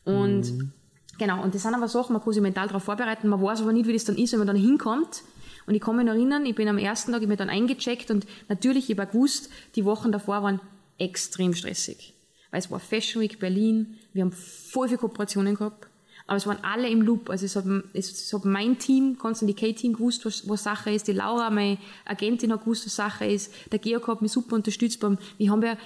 Und 0.04 0.52
mhm. 0.52 0.72
genau, 1.19 1.43
und 1.43 1.54
das 1.54 1.62
sind 1.62 1.75
aber 1.75 1.88
Sachen, 1.88 2.12
man 2.12 2.22
kann 2.22 2.32
sich 2.32 2.43
mental 2.43 2.66
darauf 2.66 2.82
vorbereiten, 2.82 3.28
man 3.28 3.40
weiß 3.40 3.62
aber 3.62 3.72
nicht, 3.72 3.87
wie 3.87 3.93
das 3.93 4.04
dann 4.04 4.16
ist, 4.16 4.32
wenn 4.32 4.40
man 4.40 4.48
dann 4.48 4.56
hinkommt. 4.56 5.22
Und 5.66 5.75
ich 5.75 5.81
kann 5.81 5.96
mich 5.96 6.04
noch 6.04 6.12
erinnern, 6.12 6.46
ich 6.46 6.54
bin 6.54 6.69
am 6.69 6.78
ersten 6.78 7.12
Tag, 7.12 7.22
ich 7.22 7.28
bin 7.28 7.37
dann 7.37 7.48
eingecheckt 7.48 8.10
und 8.10 8.26
natürlich, 8.48 8.90
ich 8.90 8.98
habe 8.98 9.10
gewusst, 9.10 9.48
die 9.75 9.84
Wochen 9.84 10.12
davor 10.12 10.43
waren 10.43 10.60
extrem 10.98 11.54
stressig. 11.54 12.14
Weil 12.50 12.60
es 12.60 12.70
war 12.70 12.78
Fashion 12.78 13.22
Week 13.22 13.38
Berlin, 13.38 13.96
wir 14.12 14.22
haben 14.22 14.32
voll 14.32 14.88
viele 14.88 14.99
Kooperationen 14.99 15.56
gehabt. 15.56 15.88
Aber 16.26 16.37
es 16.37 16.46
waren 16.46 16.62
alle 16.62 16.88
im 16.88 17.02
Loop. 17.02 17.31
Also 17.31 17.46
es 17.46 17.55
hat, 17.55 17.64
es 17.93 18.32
hat 18.32 18.44
mein 18.44 18.78
Team, 18.78 19.17
Constant 19.17 19.56
K-Team 19.56 19.93
gewusst, 19.93 20.25
was, 20.26 20.49
was 20.49 20.64
Sache 20.64 20.90
ist. 20.90 21.06
Die 21.06 21.12
Laura, 21.12 21.50
meine 21.50 21.78
Agentin, 22.05 22.52
hat 22.52 22.61
gewusst, 22.61 22.87
was 22.87 22.96
Sache 22.96 23.26
ist. 23.26 23.52
Der 23.70 23.78
Georg 23.78 24.08
hat 24.08 24.23
mich 24.23 24.32
super 24.32 24.56
unterstützt. 24.56 24.99
Beim, 25.00 25.19
wir 25.38 25.50
haben 25.50 25.62
ja, 25.62 25.76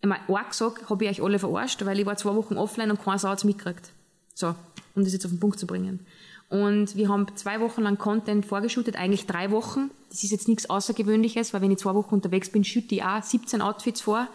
einmal 0.00 0.20
auch 0.28 0.48
gesagt, 0.48 0.88
habe 0.88 1.04
ich 1.04 1.10
euch 1.10 1.22
alle 1.22 1.38
verarscht, 1.38 1.84
weil 1.84 2.00
ich 2.00 2.06
war 2.06 2.16
zwei 2.16 2.34
Wochen 2.34 2.56
offline 2.56 2.90
und 2.90 3.02
kein 3.02 3.18
Satz 3.18 3.44
mitgekriegt. 3.44 3.92
So, 4.34 4.54
um 4.94 5.04
das 5.04 5.12
jetzt 5.12 5.26
auf 5.26 5.32
den 5.32 5.40
Punkt 5.40 5.58
zu 5.58 5.66
bringen. 5.66 6.06
Und 6.48 6.96
wir 6.96 7.08
haben 7.08 7.26
zwei 7.36 7.60
Wochen 7.60 7.82
lang 7.82 7.98
Content 7.98 8.46
vorgeschüttet, 8.46 8.96
eigentlich 8.96 9.26
drei 9.26 9.50
Wochen. 9.50 9.90
Das 10.10 10.22
ist 10.24 10.30
jetzt 10.30 10.48
nichts 10.48 10.68
Außergewöhnliches, 10.68 11.52
weil 11.52 11.62
wenn 11.62 11.70
ich 11.70 11.78
zwei 11.78 11.94
Wochen 11.94 12.14
unterwegs 12.14 12.50
bin, 12.50 12.64
schütte 12.64 12.94
ich 12.94 13.02
auch 13.02 13.22
17 13.22 13.60
Outfits 13.62 14.02
vor. 14.02 14.28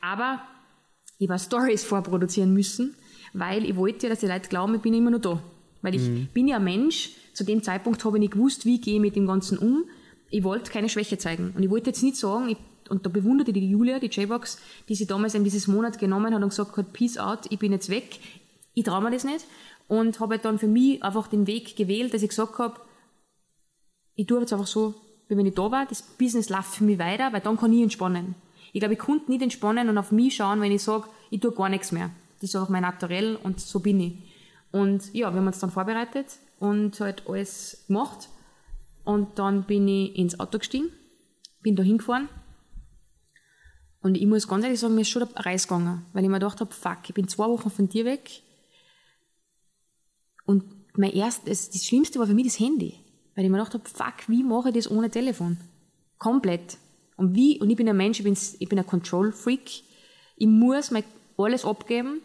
Aber 0.00 0.42
ich 1.18 1.28
war 1.28 1.38
Stories 1.38 1.84
vorproduzieren 1.84 2.52
müssen 2.52 2.96
weil 3.32 3.64
ich 3.64 3.76
wollte 3.76 4.06
ja, 4.06 4.10
dass 4.10 4.20
die 4.20 4.26
Leute 4.26 4.48
glauben, 4.48 4.74
ich 4.74 4.80
bin 4.80 4.94
immer 4.94 5.10
noch 5.10 5.20
da. 5.20 5.42
Weil 5.80 5.94
ich 5.94 6.02
mhm. 6.02 6.28
bin 6.32 6.48
ja 6.48 6.56
ein 6.56 6.64
Mensch, 6.64 7.10
zu 7.32 7.44
dem 7.44 7.62
Zeitpunkt 7.62 8.04
habe 8.04 8.18
ich 8.18 8.20
nicht 8.20 8.32
gewusst, 8.34 8.66
wie 8.66 8.80
gehe 8.80 8.94
ich 8.94 9.00
mit 9.00 9.16
dem 9.16 9.26
Ganzen 9.26 9.58
um. 9.58 9.84
Ich 10.30 10.44
wollte 10.44 10.70
keine 10.70 10.88
Schwäche 10.88 11.18
zeigen. 11.18 11.52
Und 11.56 11.62
ich 11.62 11.70
wollte 11.70 11.90
jetzt 11.90 12.02
nicht 12.02 12.16
sagen, 12.16 12.48
ich, 12.48 12.58
und 12.88 13.06
da 13.06 13.10
bewunderte 13.10 13.52
die 13.52 13.68
Julia, 13.68 13.98
die 13.98 14.06
J-Box, 14.06 14.58
die 14.88 14.94
sie 14.94 15.06
damals 15.06 15.34
in 15.34 15.44
dieses 15.44 15.66
Monat 15.66 15.98
genommen 15.98 16.34
hat 16.34 16.42
und 16.42 16.48
gesagt 16.48 16.76
hat, 16.76 16.92
peace 16.92 17.18
out, 17.18 17.40
ich 17.50 17.58
bin 17.58 17.72
jetzt 17.72 17.88
weg. 17.88 18.18
Ich 18.74 18.84
traue 18.84 19.02
mir 19.02 19.10
das 19.10 19.24
nicht. 19.24 19.44
Und 19.88 20.20
habe 20.20 20.38
dann 20.38 20.58
für 20.58 20.68
mich 20.68 21.02
einfach 21.02 21.26
den 21.28 21.46
Weg 21.46 21.76
gewählt, 21.76 22.14
dass 22.14 22.22
ich 22.22 22.28
gesagt 22.28 22.58
habe, 22.58 22.80
ich 24.14 24.26
tue 24.26 24.40
jetzt 24.40 24.52
einfach 24.52 24.66
so, 24.66 24.94
wie 25.28 25.36
wenn 25.36 25.46
ich 25.46 25.54
da 25.54 25.70
war, 25.70 25.86
das 25.86 26.02
Business 26.02 26.50
läuft 26.50 26.74
für 26.74 26.84
mich 26.84 26.98
weiter, 26.98 27.32
weil 27.32 27.40
dann 27.40 27.56
kann 27.56 27.72
ich 27.72 27.82
entspannen. 27.82 28.34
Ich 28.74 28.80
glaube, 28.80 28.94
ich 28.94 29.00
konnte 29.00 29.30
nicht 29.30 29.42
entspannen 29.42 29.88
und 29.88 29.98
auf 29.98 30.12
mich 30.12 30.36
schauen, 30.36 30.60
wenn 30.60 30.72
ich 30.72 30.82
sage, 30.82 31.08
ich 31.30 31.40
tue 31.40 31.52
gar 31.52 31.68
nichts 31.68 31.92
mehr 31.92 32.10
das 32.42 32.50
ist 32.50 32.56
auch 32.56 32.68
mein 32.68 32.82
Naturell 32.82 33.36
und 33.36 33.60
so 33.60 33.78
bin 33.78 34.00
ich. 34.00 34.14
Und 34.72 35.14
ja, 35.14 35.30
wir 35.30 35.38
haben 35.38 35.46
uns 35.46 35.60
dann 35.60 35.70
vorbereitet 35.70 36.26
und 36.58 36.98
halt 36.98 37.28
alles 37.28 37.84
gemacht. 37.86 38.28
Und 39.04 39.38
dann 39.38 39.64
bin 39.64 39.86
ich 39.86 40.16
ins 40.16 40.40
Auto 40.40 40.58
gestiegen, 40.58 40.88
bin 41.60 41.76
da 41.76 41.84
hingefahren. 41.84 42.28
Und 44.02 44.16
ich 44.16 44.26
muss 44.26 44.48
ganz 44.48 44.64
ehrlich 44.64 44.80
sagen, 44.80 44.96
mir 44.96 45.02
ist 45.02 45.10
schon 45.10 45.28
der 45.28 45.46
Reis 45.46 45.68
gegangen, 45.68 46.04
weil 46.12 46.24
ich 46.24 46.28
mir 46.28 46.40
gedacht 46.40 46.60
habe, 46.60 46.74
fuck, 46.74 46.98
ich 47.06 47.14
bin 47.14 47.28
zwei 47.28 47.46
Wochen 47.46 47.70
von 47.70 47.88
dir 47.88 48.04
weg. 48.04 48.42
Und 50.44 50.64
mein 50.96 51.12
erstes, 51.12 51.70
das 51.70 51.84
Schlimmste 51.84 52.18
war 52.18 52.26
für 52.26 52.34
mich 52.34 52.46
das 52.46 52.58
Handy. 52.58 52.98
Weil 53.36 53.44
ich 53.44 53.50
mir 53.50 53.58
gedacht 53.58 53.74
habe, 53.74 53.88
fuck, 53.88 54.28
wie 54.28 54.42
mache 54.42 54.70
ich 54.70 54.74
das 54.74 54.90
ohne 54.90 55.10
Telefon? 55.10 55.58
Komplett. 56.18 56.76
Und 57.16 57.36
wie, 57.36 57.60
und 57.60 57.70
ich 57.70 57.76
bin 57.76 57.88
ein 57.88 57.96
Mensch, 57.96 58.18
ich 58.18 58.24
bin, 58.24 58.36
ich 58.58 58.68
bin 58.68 58.80
ein 58.80 58.86
Control-Freak. 58.86 59.84
Ich 60.36 60.46
muss 60.48 60.90
mein 60.90 61.04
alles 61.36 61.64
abgeben 61.64 62.20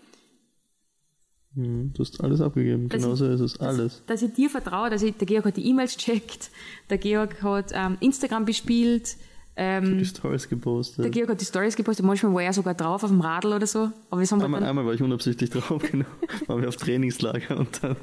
du 1.57 1.99
hast 1.99 2.23
alles 2.23 2.41
abgegeben, 2.41 2.87
dass 2.89 3.01
genauso 3.01 3.27
ist 3.27 3.39
es, 3.39 3.59
alles. 3.59 4.03
Dass, 4.05 4.21
dass, 4.21 4.29
ich 4.29 4.35
dir 4.35 4.49
vertraue, 4.49 4.89
dass 4.89 5.01
ich, 5.01 5.15
der 5.17 5.25
Georg 5.27 5.45
hat 5.45 5.57
die 5.57 5.67
E-Mails 5.67 5.97
checkt, 5.97 6.51
der 6.89 6.97
Georg 6.97 7.41
hat 7.41 7.71
ähm, 7.73 7.97
Instagram 7.99 8.45
bespielt. 8.45 9.17
Ähm, 9.55 9.97
die 9.97 10.05
Stories 10.05 10.47
gepostet. 10.47 11.03
Der 11.03 11.11
Georg 11.11 11.29
hat 11.29 11.41
die 11.41 11.45
Stories 11.45 11.75
gepostet, 11.75 12.05
manchmal 12.05 12.33
war 12.33 12.43
er 12.43 12.53
sogar 12.53 12.75
drauf 12.75 13.03
auf 13.03 13.09
dem 13.09 13.21
Radl 13.21 13.53
oder 13.53 13.65
so. 13.65 13.91
Aber 14.09 14.21
das 14.21 14.31
haben 14.31 14.41
einmal, 14.41 14.63
einmal 14.63 14.85
war 14.85 14.93
ich 14.93 15.01
unabsichtlich 15.01 15.49
drauf, 15.49 15.81
genau. 15.91 16.05
waren 16.45 16.61
wir 16.61 16.69
auf 16.69 16.77
Trainingslager 16.77 17.57
und 17.57 17.83
dann 17.83 17.95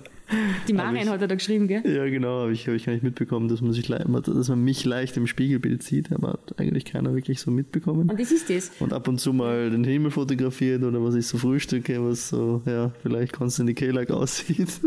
die 0.69 0.73
Marion 0.73 1.09
hat 1.09 1.21
er 1.21 1.29
da 1.29 1.35
geschrieben, 1.35 1.69
gell? 1.69 1.83
Ja, 1.85 2.05
genau, 2.09 2.43
habe 2.43 2.53
ich, 2.53 2.67
hab 2.67 2.75
ich 2.75 2.87
gar 2.87 2.93
nicht 2.93 3.03
mitbekommen, 3.03 3.49
dass 3.49 3.61
man, 3.61 3.73
sich, 3.73 3.87
dass 3.87 4.49
man 4.49 4.65
mich 4.65 4.85
leicht 4.85 5.17
im 5.17 5.27
Spiegelbild 5.27 5.83
sieht, 5.83 6.13
aber 6.13 6.35
hat 6.35 6.59
eigentlich 6.59 6.85
keiner 6.85 7.15
wirklich 7.15 7.41
so 7.41 7.51
mitbekommen. 7.51 8.11
Und 8.11 8.19
das 8.19 8.33
ist 8.33 8.49
das. 8.49 8.71
Und 8.81 8.93
ab 8.93 9.07
und 9.09 9.21
zu 9.21 9.33
mal 9.33 9.71
den 9.71 9.85
Himmel 9.85 10.11
fotografiert 10.11 10.83
oder 10.83 11.03
was 11.05 11.15
ich 11.15 11.27
so 11.27 11.39
frühstücke, 11.39 12.03
was 12.03 12.31
so, 12.31 12.63
ja, 12.67 12.93
vielleicht 13.03 13.33
Konstantin 13.33 13.75
K-like 13.75 14.11
aussieht. 14.11 14.81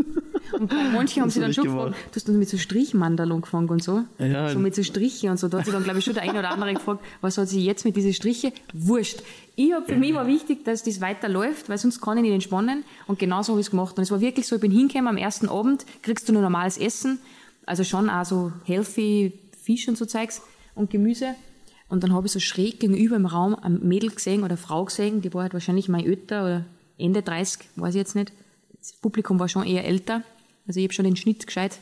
Und 0.52 0.68
bei 0.68 0.90
manchen 0.92 1.22
haben 1.22 1.30
sie 1.30 1.40
dann 1.40 1.52
schon 1.52 1.64
gefragt, 1.64 1.94
du 2.10 2.16
hast 2.16 2.28
dann 2.28 2.38
mit 2.38 2.48
so 2.48 2.58
Strichmandel 2.58 3.30
angefangen 3.30 3.68
und 3.68 3.82
so. 3.82 4.04
Ja, 4.18 4.48
so 4.48 4.58
mit 4.58 4.74
so 4.74 4.82
Striche 4.82 5.30
und 5.30 5.38
so. 5.38 5.48
Da 5.48 5.58
hat 5.58 5.64
sich 5.64 5.74
dann, 5.74 5.84
glaube 5.84 5.98
ich, 5.98 6.04
schon 6.04 6.14
der 6.14 6.22
eine 6.22 6.38
oder 6.38 6.50
andere 6.50 6.74
gefragt, 6.74 7.04
was 7.20 7.38
hat 7.38 7.48
sie 7.48 7.64
jetzt 7.64 7.84
mit 7.84 7.96
diesen 7.96 8.12
Striche? 8.12 8.52
Wurscht. 8.72 9.22
Ich 9.56 9.72
hab, 9.72 9.86
für 9.86 9.96
mich 9.96 10.14
war 10.14 10.26
wichtig, 10.26 10.64
dass 10.64 10.82
das 10.82 11.00
weiterläuft, 11.00 11.68
weil 11.68 11.78
sonst 11.78 12.00
kann 12.00 12.16
ich 12.18 12.22
nicht 12.22 12.32
entspannen. 12.32 12.84
Und 13.06 13.18
genauso 13.18 13.52
habe 13.52 13.60
ich 13.60 13.66
es 13.66 13.70
gemacht. 13.70 13.96
Und 13.96 14.02
es 14.02 14.10
war 14.10 14.20
wirklich 14.20 14.46
so, 14.46 14.56
ich 14.56 14.60
bin 14.60 14.70
hingekommen, 14.70 15.08
am 15.08 15.16
ersten 15.16 15.48
Abend 15.48 15.84
kriegst 16.02 16.28
du 16.28 16.32
nur 16.32 16.42
normales 16.42 16.78
Essen. 16.78 17.18
Also 17.66 17.84
schon 17.84 18.08
auch 18.08 18.24
so 18.24 18.52
healthy 18.64 19.32
Fisch 19.60 19.88
und 19.88 19.98
so 19.98 20.06
Zeugs 20.06 20.42
und 20.74 20.90
Gemüse. 20.90 21.34
Und 21.88 22.04
dann 22.04 22.12
habe 22.12 22.26
ich 22.26 22.32
so 22.32 22.40
schräg 22.40 22.80
gegenüber 22.80 23.16
im 23.16 23.26
Raum 23.26 23.54
ein 23.54 23.80
Mädel 23.82 24.10
gesehen 24.10 24.40
oder 24.40 24.50
eine 24.50 24.56
Frau 24.56 24.84
gesehen, 24.84 25.22
die 25.22 25.32
war 25.32 25.42
halt 25.42 25.54
wahrscheinlich 25.54 25.88
mein 25.88 26.06
Ötter 26.06 26.42
oder 26.42 26.64
Ende 26.98 27.22
30, 27.22 27.68
weiß 27.76 27.94
ich 27.94 27.98
jetzt 27.98 28.14
nicht. 28.14 28.32
Das 28.78 28.92
Publikum 28.92 29.38
war 29.38 29.48
schon 29.48 29.64
eher 29.64 29.84
älter. 29.84 30.22
Also 30.68 30.78
ich 30.78 30.84
habe 30.84 30.94
schon 30.94 31.06
den 31.06 31.16
Schnitt 31.16 31.46
gescheit 31.46 31.80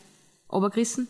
runtergerissen. 0.51 1.09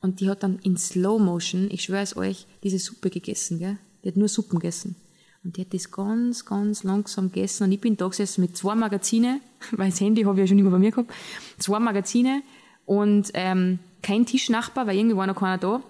Und 0.00 0.20
die 0.20 0.28
hat 0.28 0.42
dann 0.42 0.58
in 0.62 0.76
Slow 0.76 1.18
Motion, 1.18 1.68
ich 1.70 1.84
schwöre 1.84 2.02
es 2.02 2.16
euch, 2.16 2.46
diese 2.62 2.78
Suppe 2.78 3.10
gegessen, 3.10 3.58
gell? 3.58 3.78
Die 4.04 4.08
hat 4.08 4.16
nur 4.16 4.28
Suppen 4.28 4.58
gegessen. 4.58 4.96
Und 5.42 5.56
die 5.56 5.62
hat 5.62 5.72
das 5.74 5.90
ganz, 5.90 6.44
ganz 6.44 6.82
langsam 6.82 7.32
gegessen. 7.32 7.64
Und 7.64 7.72
ich 7.72 7.80
bin 7.80 7.96
da 7.96 8.06
gesessen 8.08 8.42
mit 8.42 8.56
zwei 8.56 8.74
Magazine, 8.74 9.40
weil 9.72 9.90
das 9.90 10.00
Handy 10.00 10.22
habe 10.22 10.34
ich 10.34 10.40
ja 10.40 10.46
schon 10.48 10.58
immer 10.58 10.70
bei 10.70 10.78
mir 10.78 10.90
gehabt. 10.90 11.12
Zwei 11.58 11.78
Magazine 11.78 12.42
und 12.84 13.30
ähm, 13.34 13.78
kein 14.02 14.26
Tischnachbar, 14.26 14.86
weil 14.86 14.96
irgendwie 14.96 15.16
war 15.16 15.26
noch 15.26 15.36
keiner 15.36 15.58
da. 15.58 15.76
Und 15.76 15.82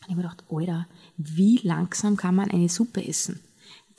ich 0.00 0.04
habe 0.04 0.16
mir 0.16 0.22
gedacht, 0.22 0.44
Alter, 0.50 0.86
wie 1.16 1.60
langsam 1.62 2.16
kann 2.16 2.34
man 2.34 2.50
eine 2.50 2.68
Suppe 2.68 3.06
essen? 3.06 3.40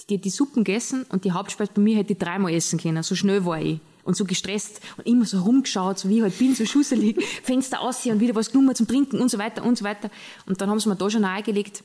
Die 0.10 0.16
hat 0.16 0.26
die 0.26 0.30
Suppen 0.30 0.64
gegessen 0.64 1.06
und 1.10 1.26
die 1.26 1.34
Hauptspeise 1.34 1.72
bei 1.74 1.82
mir 1.82 1.98
hätte 1.98 2.14
ich 2.14 2.20
dreimal 2.20 2.54
essen 2.54 2.80
können. 2.80 3.04
So 3.04 3.16
schnell 3.16 3.46
war 3.46 3.62
ich. 3.62 3.80
Und 4.04 4.16
so 4.16 4.26
gestresst 4.26 4.82
und 4.98 5.06
immer 5.08 5.26
so 5.26 5.42
rumgeschaut, 5.42 6.00
so 6.00 6.10
wie 6.10 6.18
ich 6.18 6.22
halt 6.24 6.38
bin, 6.40 6.56
so 6.56 6.66
schusselig, 6.66 7.24
Fenster 7.44 7.82
aussehen 7.82 8.14
und 8.16 8.20
wieder 8.22 8.36
was 8.36 8.52
genommen 8.52 8.74
zum 8.76 8.88
Trinken 8.88 9.20
und 9.20 9.30
so 9.30 9.38
weiter 9.38 9.64
und 9.64 9.78
so 9.78 9.84
weiter. 9.86 10.10
Und 10.48 10.62
dann 10.62 10.70
haben 10.70 10.80
sie 10.80 10.90
mir 10.90 10.96
da 10.96 11.10
schon 11.10 11.22
nahegelegt, 11.22 11.84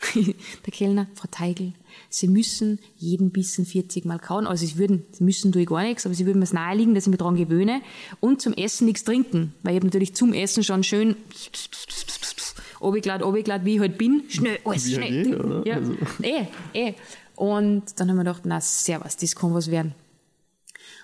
der 0.14 0.72
Kellner, 0.72 1.08
Frau 1.14 1.28
Teigl, 1.30 1.74
Sie 2.08 2.26
müssen 2.26 2.78
jeden 2.96 3.30
Bissen 3.30 3.66
40 3.66 4.04
Mal 4.06 4.18
kauen. 4.18 4.46
Also 4.46 4.64
sie 4.64 4.78
würden, 4.78 5.04
sie 5.12 5.22
müssen 5.24 5.52
tue 5.52 5.62
ich 5.62 5.68
gar 5.68 5.82
nichts, 5.82 6.06
aber 6.06 6.14
sie 6.14 6.24
würden 6.24 6.38
mir 6.38 6.44
es 6.44 6.52
naheliegen, 6.54 6.94
dass 6.94 7.04
ich 7.04 7.10
mich 7.10 7.18
daran 7.18 7.36
gewöhne. 7.36 7.82
Und 8.20 8.40
zum 8.40 8.54
Essen 8.54 8.86
nichts 8.86 9.04
trinken. 9.04 9.52
Weil 9.62 9.74
ich 9.74 9.76
habe 9.76 9.86
natürlich 9.86 10.14
zum 10.14 10.32
Essen 10.32 10.64
schon 10.64 10.82
schön 10.82 11.16
obiglad, 12.80 13.22
obiglad, 13.22 13.64
wie 13.64 13.74
ich 13.74 13.80
halt 13.80 13.98
bin. 13.98 14.22
Schnell, 14.28 14.58
alles 14.64 14.86
Wie 14.86 14.94
schnell. 14.94 15.26
jeder, 15.26 15.44
oder? 15.44 15.66
Ja, 15.66 15.74
Also. 15.76 15.94
eh, 16.22 16.46
eh. 16.72 16.94
Und 17.36 17.82
dann 17.98 18.08
haben 18.10 18.16
wir 18.16 18.24
gedacht, 18.24 18.42
na 18.44 18.60
servus, 18.60 19.16
das 19.16 19.34
kann 19.34 19.54
was 19.54 19.70
werden. 19.70 19.94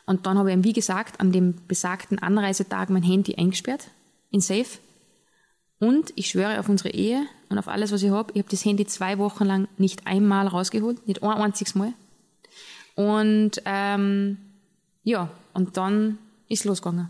Und 0.07 0.27
dann 0.27 0.39
habe 0.39 0.51
ich 0.51 0.57
ihm, 0.57 0.65
wie 0.65 0.73
gesagt, 0.73 1.21
an 1.21 1.33
dem 1.33 1.55
besagten 1.67 2.19
Anreisetag 2.19 2.91
mein 2.91 3.03
Handy 3.03 3.35
eingesperrt, 3.35 3.89
in 4.31 4.41
Safe. 4.41 4.79
Und 5.79 6.13
ich 6.17 6.29
schwöre 6.29 6.59
auf 6.59 6.69
unsere 6.69 6.91
Ehe 6.91 7.27
und 7.49 7.59
auf 7.59 7.69
alles, 7.69 7.93
was 7.93 8.03
ich 8.03 8.11
habe, 8.11 8.33
ich 8.33 8.39
habe 8.39 8.51
das 8.51 8.65
Handy 8.65 8.87
zwei 8.87 9.19
Wochen 9.19 9.45
lang 9.45 9.69
nicht 9.77 10.07
einmal 10.07 10.47
rausgeholt, 10.47 11.07
nicht 11.07 11.23
ein 11.23 11.31
einziges 11.31 11.75
Mal. 11.75 11.93
Und 12.95 13.61
ähm, 13.67 14.39
ja, 15.03 15.31
und 15.53 15.77
dann 15.77 16.19
ist 16.49 16.65
losgegangen. 16.65 17.09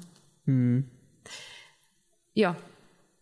Ja, 2.35 2.57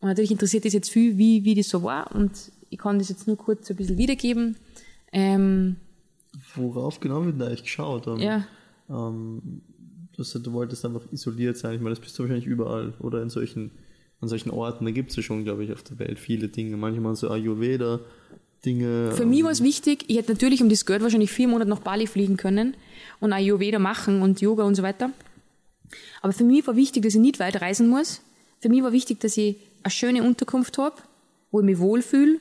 und 0.01 0.09
natürlich 0.09 0.31
interessiert 0.31 0.65
das 0.65 0.73
jetzt 0.73 0.91
viel, 0.91 1.19
wie, 1.19 1.45
wie 1.45 1.55
das 1.55 1.69
so 1.69 1.83
war. 1.83 2.15
Und 2.15 2.53
ich 2.71 2.79
kann 2.79 2.99
das 2.99 3.09
jetzt 3.09 3.27
nur 3.27 3.37
kurz 3.37 3.71
ein 3.71 3.77
bisschen 3.77 3.99
wiedergeben. 3.99 4.57
Ähm, 5.13 5.77
Worauf 6.55 7.01
genau 7.01 7.25
wird 7.25 7.41
da 7.41 7.47
eigentlich 7.47 7.63
geschaut? 7.63 8.07
Ähm, 8.07 8.19
ja, 8.19 8.47
ähm, 8.89 9.63
du, 10.17 10.23
du 10.23 10.53
wolltest 10.53 10.85
einfach 10.85 11.03
isoliert 11.13 11.57
sein. 11.57 11.75
Ich 11.75 11.81
meine, 11.81 11.95
das 11.95 12.01
bist 12.01 12.19
du 12.19 12.23
wahrscheinlich 12.23 12.47
überall 12.47 12.95
oder 13.01 13.23
in 13.23 13.31
solchen, 13.31 13.71
an 14.21 14.29
solchen 14.29 14.51
Orten. 14.51 14.85
Da 14.85 14.91
gibt 14.91 15.11
es 15.11 15.17
ja 15.17 15.23
schon, 15.23 15.45
glaube 15.45 15.65
ich, 15.65 15.73
auf 15.73 15.83
der 15.83 15.99
Welt 15.99 16.19
viele 16.19 16.49
Dinge. 16.49 16.77
Manchmal 16.77 17.17
so 17.17 17.31
Ayurveda-Dinge. 17.31 19.13
Für 19.13 19.27
mich 19.27 19.45
war 19.45 19.51
es 19.51 19.63
wichtig, 19.63 20.05
ich 20.09 20.17
hätte 20.17 20.33
natürlich 20.33 20.63
um 20.63 20.69
das 20.69 20.87
Geld 20.87 21.03
wahrscheinlich 21.03 21.31
vier 21.31 21.49
Monate 21.49 21.71
nach 21.71 21.81
Bali 21.81 22.07
fliegen 22.07 22.37
können 22.37 22.77
und 23.21 23.33
Ayurveda 23.33 23.79
machen 23.79 24.23
und 24.23 24.41
Yoga 24.41 24.65
und 24.65 24.75
so 24.75 24.83
weiter. 24.83 25.11
Aber 26.23 26.33
für 26.33 26.45
mich 26.45 26.67
war 26.67 26.77
wichtig, 26.77 27.03
dass 27.03 27.15
ich 27.15 27.21
nicht 27.21 27.39
weit 27.39 27.61
reisen 27.61 27.89
muss. 27.89 28.21
Für 28.61 28.69
mich 28.69 28.83
war 28.83 28.93
wichtig, 28.93 29.21
dass 29.21 29.37
ich 29.37 29.57
eine 29.83 29.91
schöne 29.91 30.23
Unterkunft 30.23 30.79
habe, 30.79 30.97
wo 31.51 31.61
ich 31.61 31.67
mich 31.67 31.79
wohlfühle 31.79 32.41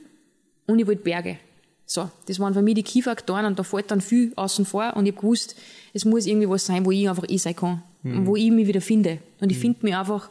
und 0.68 0.80
ich 0.80 0.88
wollte 0.88 1.04
Berge. 1.04 1.38
So, 1.86 2.10
das 2.28 2.40
waren 2.40 2.54
für 2.54 2.62
mich 2.62 2.76
die 2.76 2.84
Key-Faktoren 2.84 3.46
und 3.46 3.60
da 3.60 3.64
fällt 3.64 3.92
dann 3.92 4.02
viel 4.02 4.32
außen 4.36 4.66
vor 4.66 4.94
und 4.96 5.06
ich 5.06 5.12
habe 5.12 5.22
gewusst, 5.22 5.56
es 5.94 6.06
muss 6.06 6.26
irgendwie 6.26 6.50
was 6.50 6.66
sein, 6.66 6.86
wo 6.86 6.92
ich 6.92 7.08
einfach 7.08 7.26
ich 7.28 7.42
sein 7.42 7.56
kann 7.56 7.84
und 8.04 8.26
wo 8.28 8.36
ich 8.36 8.52
mich 8.52 8.68
wieder 8.68 8.82
finde. 8.82 9.20
Und 9.40 9.52
ich 9.52 9.58
finde 9.58 9.80
mich 9.84 9.96
einfach, 9.96 10.30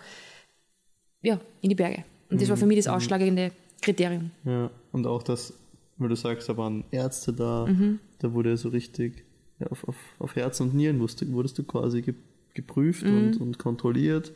ja, 1.23 1.40
in 1.61 1.69
die 1.71 1.75
Berge. 1.75 2.04
Und 2.31 2.40
das 2.40 2.49
war 2.49 2.57
für 2.57 2.66
mich 2.66 2.76
das 2.78 2.88
ausschlagende 2.88 3.52
Kriterium. 3.81 4.31
Ja, 4.45 4.71
und 4.92 5.07
auch 5.07 5.23
das, 5.23 5.54
weil 5.99 6.09
du 6.09 6.16
sagst, 6.16 6.49
da 6.49 6.57
waren 6.57 6.85
Ärzte 6.90 7.33
da, 7.33 7.66
Mhm. 7.66 7.99
da 8.19 8.33
wurde 8.33 8.57
so 8.57 8.69
richtig 8.71 9.25
ja, 9.61 9.66
auf, 9.69 9.87
auf, 9.88 9.97
auf 10.19 10.37
Herz 10.37 10.61
und 10.61 10.75
Nieren 10.75 10.99
wurdest, 11.00 11.21
du- 11.21 11.33
wurdest 11.33 11.59
du 11.59 11.62
quasi 11.64 12.02
ge, 12.02 12.14
geprüft 12.54 13.04
Mhm. 13.04 13.16
und, 13.16 13.40
und 13.40 13.59
kontrolliert. 13.59 14.33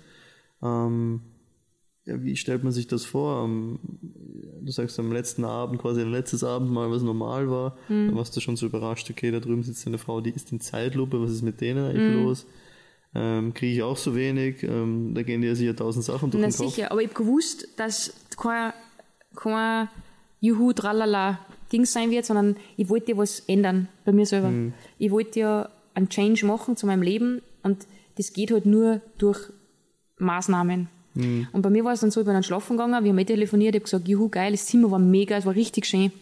Ähm, 0.63 1.21
ja, 2.05 2.23
wie 2.23 2.37
stellt 2.37 2.63
man 2.63 2.73
sich 2.73 2.87
das 2.87 3.05
vor? 3.05 3.49
Du 4.67 4.73
sagst 4.73 4.99
am 4.99 5.13
letzten 5.13 5.45
Abend, 5.45 5.81
quasi 5.81 6.03
am 6.03 6.11
letztes 6.11 6.43
Abendmahl, 6.43 6.91
was 6.91 7.01
normal 7.03 7.49
war, 7.49 7.77
Mhm. 7.89 8.09
da 8.11 8.17
warst 8.17 8.37
du 8.37 8.41
schon 8.41 8.57
so 8.57 8.67
überrascht, 8.67 9.09
okay, 9.09 9.31
da 9.31 9.39
drüben 9.39 9.63
sitzt 9.63 9.87
eine 9.87 9.97
Frau, 9.99 10.21
die 10.21 10.31
ist 10.31 10.51
in 10.51 10.61
Zeitlupe, 10.61 11.23
was 11.23 11.31
ist 11.31 11.43
mit 11.43 11.61
denen 11.61 11.87
eigentlich 11.89 12.09
Mhm. 12.17 12.25
los? 12.25 12.47
Ähm, 13.15 13.55
Kriege 13.55 13.75
ich 13.77 13.83
auch 13.85 13.97
so 13.97 14.17
wenig, 14.17 14.65
ähm, 14.65 15.13
da 15.15 15.23
gehen 15.23 15.41
dir 15.41 15.55
sicher 15.55 15.77
tausend 15.77 16.05
Sachen 16.05 16.33
durch 16.33 16.43
Na 16.43 16.49
den 16.49 16.57
Kopf. 16.57 16.75
sicher, 16.75 16.91
aber 16.91 17.01
ich 17.01 17.09
habe 17.11 17.23
gewusst, 17.23 17.69
dass 17.77 18.13
kein, 18.37 18.73
kein 19.37 19.89
Juhu, 20.41 20.73
tralala 20.73 21.39
Ding 21.73 21.85
sein 21.85 22.11
wird, 22.11 22.25
sondern 22.27 22.57
ich 22.77 22.89
wollte 22.89 23.13
ja 23.13 23.19
was 23.19 23.41
ändern 23.47 23.89
bei 24.05 24.11
mir 24.13 24.27
selber. 24.27 24.53
Ich 24.99 25.11
wollte 25.13 25.39
ja 25.41 25.69
einen 25.95 26.09
Change 26.09 26.45
machen 26.45 26.77
zu 26.77 26.87
meinem 26.87 27.03
Leben 27.03 27.41
und 27.63 27.87
das 28.17 28.33
geht 28.33 28.51
halt 28.51 28.67
nur 28.67 29.01
durch 29.19 29.39
Maßnahmen. 30.19 30.89
Und 31.53 31.63
bei 31.63 31.71
mir 31.71 31.85
war 31.85 31.93
es 31.93 32.01
dann 32.01 32.11
so, 32.11 32.21
ich 32.21 32.27
bin 32.27 32.35
dann 32.35 32.43
schlafen 32.43 32.77
gegangen, 32.77 33.03
wir 33.03 33.11
haben 33.11 33.19
eh 33.19 33.25
telefoniert, 33.25 33.75
ich 33.75 33.81
habe 33.81 33.85
gesagt, 33.85 34.09
juhu, 34.09 34.29
geil, 34.29 34.53
das 34.53 34.67
Zimmer 34.67 34.91
war 34.91 34.99
mega, 34.99 35.37
es 35.37 35.47
war 35.47 35.55
richtig 35.55 35.87
schön. 35.87 36.13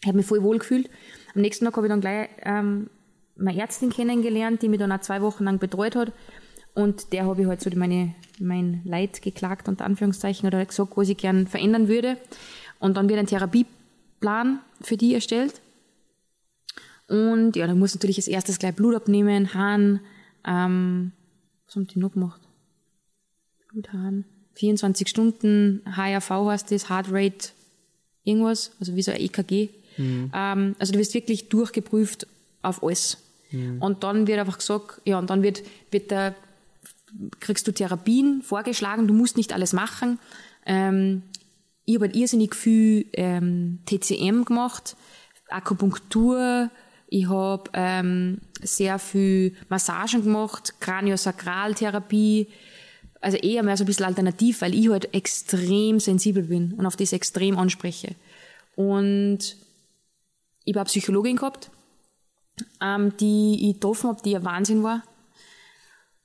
Ich 0.00 0.06
habe 0.06 0.18
mich 0.18 0.26
voll 0.26 0.42
wohl 0.42 0.58
gefühlt. 0.58 0.90
Am 1.34 1.40
nächsten 1.40 1.64
Tag 1.64 1.76
habe 1.76 1.86
ich 1.86 1.90
dann 1.90 2.00
gleich 2.00 2.28
ähm, 2.42 2.90
meine 3.36 3.60
Ärztin 3.60 3.90
kennengelernt, 3.90 4.62
die 4.62 4.68
mich 4.68 4.78
dann 4.78 4.92
auch 4.92 5.00
zwei 5.00 5.22
Wochen 5.22 5.44
lang 5.44 5.58
betreut 5.58 5.96
hat. 5.96 6.12
Und 6.74 7.12
der 7.12 7.24
habe 7.24 7.40
ich 7.40 7.48
halt 7.48 7.62
so 7.62 7.70
meine, 7.74 8.14
mein 8.38 8.82
Leid 8.84 9.22
geklagt, 9.22 9.68
unter 9.68 9.86
Anführungszeichen, 9.86 10.46
oder 10.46 10.64
gesagt, 10.64 10.92
was 10.96 11.08
ich 11.08 11.16
gern 11.16 11.46
verändern 11.46 11.88
würde. 11.88 12.18
Und 12.78 12.98
dann 12.98 13.08
wird 13.08 13.18
ein 13.18 13.26
Therapieplan 13.26 14.60
für 14.82 14.98
die 14.98 15.14
erstellt. 15.14 15.62
Und 17.08 17.56
ja, 17.56 17.66
dann 17.66 17.78
muss 17.78 17.94
natürlich 17.94 18.18
als 18.18 18.28
erstes 18.28 18.58
gleich 18.58 18.74
Blut 18.74 18.94
abnehmen, 18.94 19.54
Hahn, 19.54 20.00
ähm, 20.46 21.12
was 21.66 21.76
haben 21.76 21.86
die 21.86 21.98
noch 21.98 22.12
gemacht? 22.12 22.45
Bluthahn, 23.76 24.24
24 24.54 25.06
Stunden, 25.06 25.82
HRV 25.84 26.30
heißt 26.30 26.72
das, 26.72 26.88
Heart 26.88 27.08
Rate, 27.10 27.48
irgendwas, 28.24 28.72
also 28.80 28.96
wie 28.96 29.02
so 29.02 29.12
ein 29.12 29.20
EKG. 29.20 29.68
Ähm, 30.32 30.76
also 30.78 30.92
du 30.94 30.98
wirst 30.98 31.12
wirklich 31.12 31.50
durchgeprüft 31.50 32.26
auf 32.62 32.82
alles. 32.82 33.18
Und 33.80 34.02
dann 34.02 34.26
wird 34.26 34.40
einfach 34.40 34.58
gesagt, 34.58 35.02
ja, 35.04 35.18
und 35.18 35.28
dann 35.28 35.42
wird, 35.42 35.62
wird 35.90 36.10
der, 36.10 36.34
kriegst 37.40 37.68
du 37.68 37.72
Therapien 37.72 38.42
vorgeschlagen, 38.42 39.06
du 39.06 39.14
musst 39.14 39.36
nicht 39.36 39.52
alles 39.52 39.72
machen. 39.74 40.18
Ähm, 40.64 41.22
ich 41.84 41.96
habe 41.96 42.06
halt 42.06 42.16
irrsinnig 42.16 42.54
viel 42.54 43.06
ähm, 43.12 43.80
TCM 43.84 44.44
gemacht, 44.44 44.96
Akupunktur, 45.48 46.70
ich 47.08 47.28
habe 47.28 47.70
ähm, 47.74 48.38
sehr 48.62 48.98
viel 48.98 49.54
Massagen 49.68 50.24
gemacht, 50.24 50.74
Kraniosakraltherapie, 50.80 52.48
also 53.20 53.36
eher 53.38 53.62
mehr 53.62 53.76
so 53.76 53.84
ein 53.84 53.86
bisschen 53.86 54.06
alternativ, 54.06 54.60
weil 54.60 54.74
ich 54.74 54.88
halt 54.88 55.12
extrem 55.14 56.00
sensibel 56.00 56.44
bin 56.44 56.74
und 56.74 56.86
auf 56.86 56.96
das 56.96 57.12
extrem 57.12 57.58
anspreche. 57.58 58.14
Und 58.74 59.56
ich 60.64 60.74
habe 60.74 60.80
eine 60.80 60.86
Psychologin 60.86 61.36
gehabt, 61.36 61.70
ähm, 62.80 63.16
die 63.18 63.68
ich 63.68 63.74
getroffen 63.74 64.10
habe, 64.10 64.22
die 64.22 64.36
ein 64.36 64.44
Wahnsinn 64.44 64.82
war. 64.82 65.02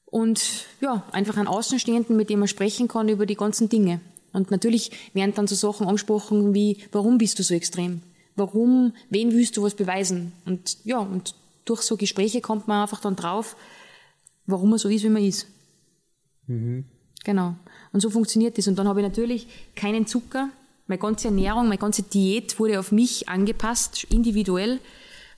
Und 0.06 0.66
ja, 0.82 1.04
einfach 1.12 1.38
einen 1.38 1.48
Außenstehenden, 1.48 2.18
mit 2.18 2.30
dem 2.30 2.40
man 2.40 2.48
sprechen 2.48 2.88
kann 2.88 3.08
über 3.08 3.26
die 3.26 3.36
ganzen 3.36 3.70
Dinge. 3.70 4.02
Und 4.34 4.52
natürlich 4.52 4.92
werden 5.14 5.34
dann 5.34 5.48
so 5.48 5.56
Sachen 5.56 5.88
angesprochen 5.88 6.54
wie, 6.54 6.78
warum 6.92 7.18
bist 7.18 7.40
du 7.40 7.44
so 7.44 7.54
extrem? 7.54 8.02
Warum, 8.36 8.94
wen 9.10 9.32
willst 9.32 9.58
du 9.58 9.64
was 9.64 9.76
beweisen? 9.76 10.34
Und 10.46 10.78
ja, 10.86 11.00
und 11.00 11.36
durch 11.66 11.82
so 11.82 11.98
Gespräche 11.98 12.42
kommt 12.42 12.68
man 12.68 12.82
einfach 12.82 13.02
dann 13.02 13.16
drauf, 13.16 13.56
warum 14.46 14.72
man 14.72 14.80
so 14.80 14.90
ist, 14.90 15.04
wie 15.04 15.10
man 15.10 15.24
ist. 15.24 15.48
Genau. 17.24 17.56
Und 17.92 18.00
so 18.00 18.10
funktioniert 18.10 18.58
das. 18.58 18.68
Und 18.68 18.78
dann 18.78 18.88
habe 18.88 19.02
ich 19.02 19.08
natürlich 19.08 19.48
keinen 19.76 20.08
Zucker. 20.08 20.50
Meine 20.88 21.00
ganze 21.00 21.28
Ernährung, 21.28 21.66
meine 21.66 21.78
ganze 21.78 22.04
Diät 22.04 22.60
wurde 22.60 22.80
auf 22.80 22.92
mich 22.92 23.30
angepasst, 23.30 24.06
individuell. 24.06 24.80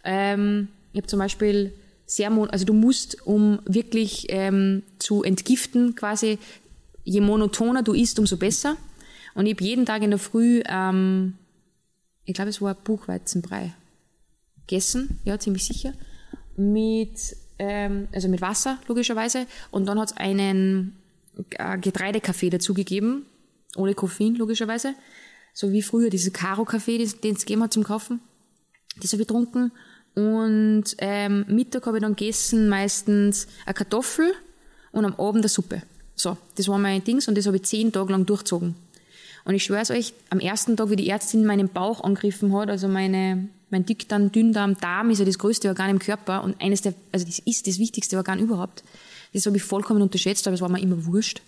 Ähm, 0.04 0.70
ich 0.94 0.98
habe 0.98 1.08
zum 1.08 1.20
Beispiel 1.20 1.74
sehr, 2.06 2.32
also 2.32 2.66
du 2.66 2.74
musst, 2.74 3.26
um 3.26 3.60
wirklich 3.66 4.28
ähm, 4.30 4.84
zu 5.00 5.24
entgiften, 5.24 5.96
quasi 5.96 6.40
je 7.04 7.22
monotoner 7.22 7.84
du 7.84 7.94
isst, 7.94 8.20
umso 8.20 8.38
besser. 8.38 8.78
Und 9.36 9.46
ich 9.46 9.56
habe 9.56 9.64
jeden 9.64 9.86
Tag 9.86 10.04
in 10.04 10.12
der 10.12 10.20
Früh, 10.20 10.62
ähm, 10.66 11.36
ich 12.26 12.34
glaube, 12.34 12.50
es 12.50 12.62
war 12.62 12.76
Buchweizenbrei 12.76 13.74
gegessen, 14.62 15.20
ja, 15.26 15.38
ziemlich 15.40 15.66
sicher, 15.66 15.94
mit, 16.56 17.36
ähm, 17.60 18.08
also 18.14 18.28
mit 18.28 18.42
Wasser, 18.42 18.80
logischerweise. 18.88 19.46
Und 19.72 19.86
dann 19.86 20.00
hat 20.00 20.12
es 20.12 20.18
einen 20.18 20.98
äh, 21.52 21.78
Getreidekaffee 21.78 22.50
dazugegeben, 22.50 23.26
ohne 23.76 23.94
Koffein, 23.94 24.36
logischerweise. 24.36 24.96
So 25.54 25.72
wie 25.72 25.82
früher, 25.82 26.10
diese 26.10 26.32
Karo-Kaffee, 26.32 26.98
den 26.98 27.36
es 27.36 27.40
gegeben 27.46 27.64
hat 27.64 27.74
zum 27.74 27.84
Kaufen. 27.84 28.22
Das 29.02 29.14
habe 29.14 29.22
ich 29.22 29.28
getrunken. 29.28 29.72
Und 30.16 30.84
ähm, 31.00 31.46
Mittag 31.48 31.86
habe 31.86 31.98
ich 31.98 32.04
dann 32.04 32.16
gegessen 32.16 32.70
meistens 32.70 33.48
eine 33.66 33.74
Kartoffel 33.74 34.34
und 34.92 35.06
am 35.06 35.16
Abend 35.16 35.44
eine 35.44 35.50
Suppe. 35.50 35.82
So, 36.16 36.38
das 36.56 36.68
war 36.68 36.78
mein 36.78 37.04
Dings 37.04 37.28
und 37.28 37.36
das 37.38 37.48
habe 37.48 37.58
ich 37.58 37.64
zehn 37.64 37.92
Tage 37.92 38.12
lang 38.12 38.26
durchgezogen. 38.26 38.76
Und 39.46 39.56
ich 39.56 39.64
schwöre 39.64 39.82
es 39.82 39.92
euch, 39.92 40.14
am 40.30 40.40
ersten 40.40 40.78
Tag, 40.78 40.90
wie 40.90 40.96
die 40.96 41.10
Ärztin 41.10 41.46
meinen 41.46 41.70
Bauch 41.70 42.04
angegriffen 42.04 42.56
hat, 42.56 42.70
also 42.70 42.88
meine, 42.88 43.50
mein 43.70 43.86
Dickdarm, 43.86 44.32
Dünndarm, 44.32 44.78
Darm 44.80 45.10
ist 45.10 45.20
ja 45.20 45.26
das 45.26 45.38
größte 45.38 45.68
Organ 45.68 45.90
im 45.90 46.00
Körper 46.00 46.44
und 46.44 46.62
eines 46.62 46.82
der, 46.82 46.94
also 47.12 47.26
das 47.26 47.40
ist 47.40 47.68
das 47.68 47.80
wichtigste 47.80 48.18
Organ 48.18 48.40
überhaupt. 48.40 48.84
Das 49.34 49.46
habe 49.46 49.58
ich 49.58 49.64
vollkommen 49.64 50.02
unterschätzt, 50.02 50.48
aber 50.48 50.54
es 50.54 50.62
war 50.62 50.70
mir 50.70 50.82
immer 50.82 51.06
wurscht. 51.06 51.42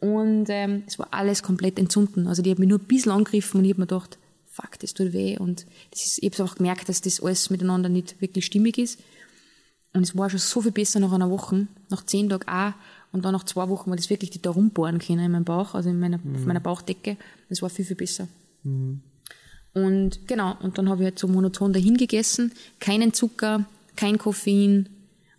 Und 0.00 0.46
ähm, 0.48 0.82
es 0.86 0.98
war 0.98 1.08
alles 1.12 1.42
komplett 1.44 1.78
entzünden. 1.78 2.26
Also 2.26 2.42
die 2.42 2.50
hat 2.50 2.58
mich 2.58 2.68
nur 2.68 2.80
ein 2.80 2.86
bisschen 2.86 3.12
angegriffen 3.12 3.60
und 3.60 3.64
ich 3.64 3.70
habe 3.70 3.82
mir 3.82 3.86
gedacht, 3.86 4.18
fuck, 4.50 4.78
das 4.80 4.94
tut 4.94 5.12
weh. 5.12 5.38
Und 5.38 5.64
das 5.92 6.04
ist, 6.04 6.18
ich 6.22 6.32
habe 6.32 6.42
einfach 6.42 6.56
gemerkt, 6.56 6.88
dass 6.88 7.00
das 7.00 7.22
alles 7.22 7.50
miteinander 7.50 7.88
nicht 7.88 8.20
wirklich 8.20 8.44
stimmig 8.44 8.78
ist. 8.78 8.98
Und 9.94 10.02
es 10.02 10.16
war 10.16 10.28
schon 10.28 10.40
so 10.40 10.60
viel 10.60 10.72
besser 10.72 11.00
nach 11.00 11.12
einer 11.12 11.30
Woche, 11.30 11.68
nach 11.88 12.04
zehn 12.04 12.28
Tagen 12.28 12.48
auch. 12.48 12.72
Und 13.12 13.24
dann 13.24 13.32
nach 13.32 13.44
zwei 13.44 13.68
Wochen 13.68 13.90
war 13.90 13.96
das 13.96 14.08
wirklich 14.08 14.30
die 14.30 14.40
da 14.40 14.50
rumbohren 14.50 14.98
können 14.98 15.20
in 15.20 15.32
meinem 15.32 15.44
Bauch, 15.44 15.74
also 15.74 15.90
in 15.90 16.00
meiner, 16.00 16.18
mhm. 16.18 16.34
auf 16.34 16.44
meiner 16.46 16.60
Bauchdecke. 16.60 17.16
Das 17.48 17.60
war 17.60 17.68
viel, 17.68 17.84
viel 17.84 17.96
besser. 17.96 18.26
Mhm. 18.64 19.00
Und 19.74 20.26
genau, 20.26 20.56
und 20.60 20.78
dann 20.78 20.88
habe 20.88 21.02
ich 21.02 21.04
halt 21.04 21.18
so 21.18 21.28
monoton 21.28 21.72
dahin 21.72 21.96
gegessen. 21.96 22.52
Keinen 22.80 23.12
Zucker, 23.12 23.66
kein 23.96 24.18
Koffein. 24.18 24.88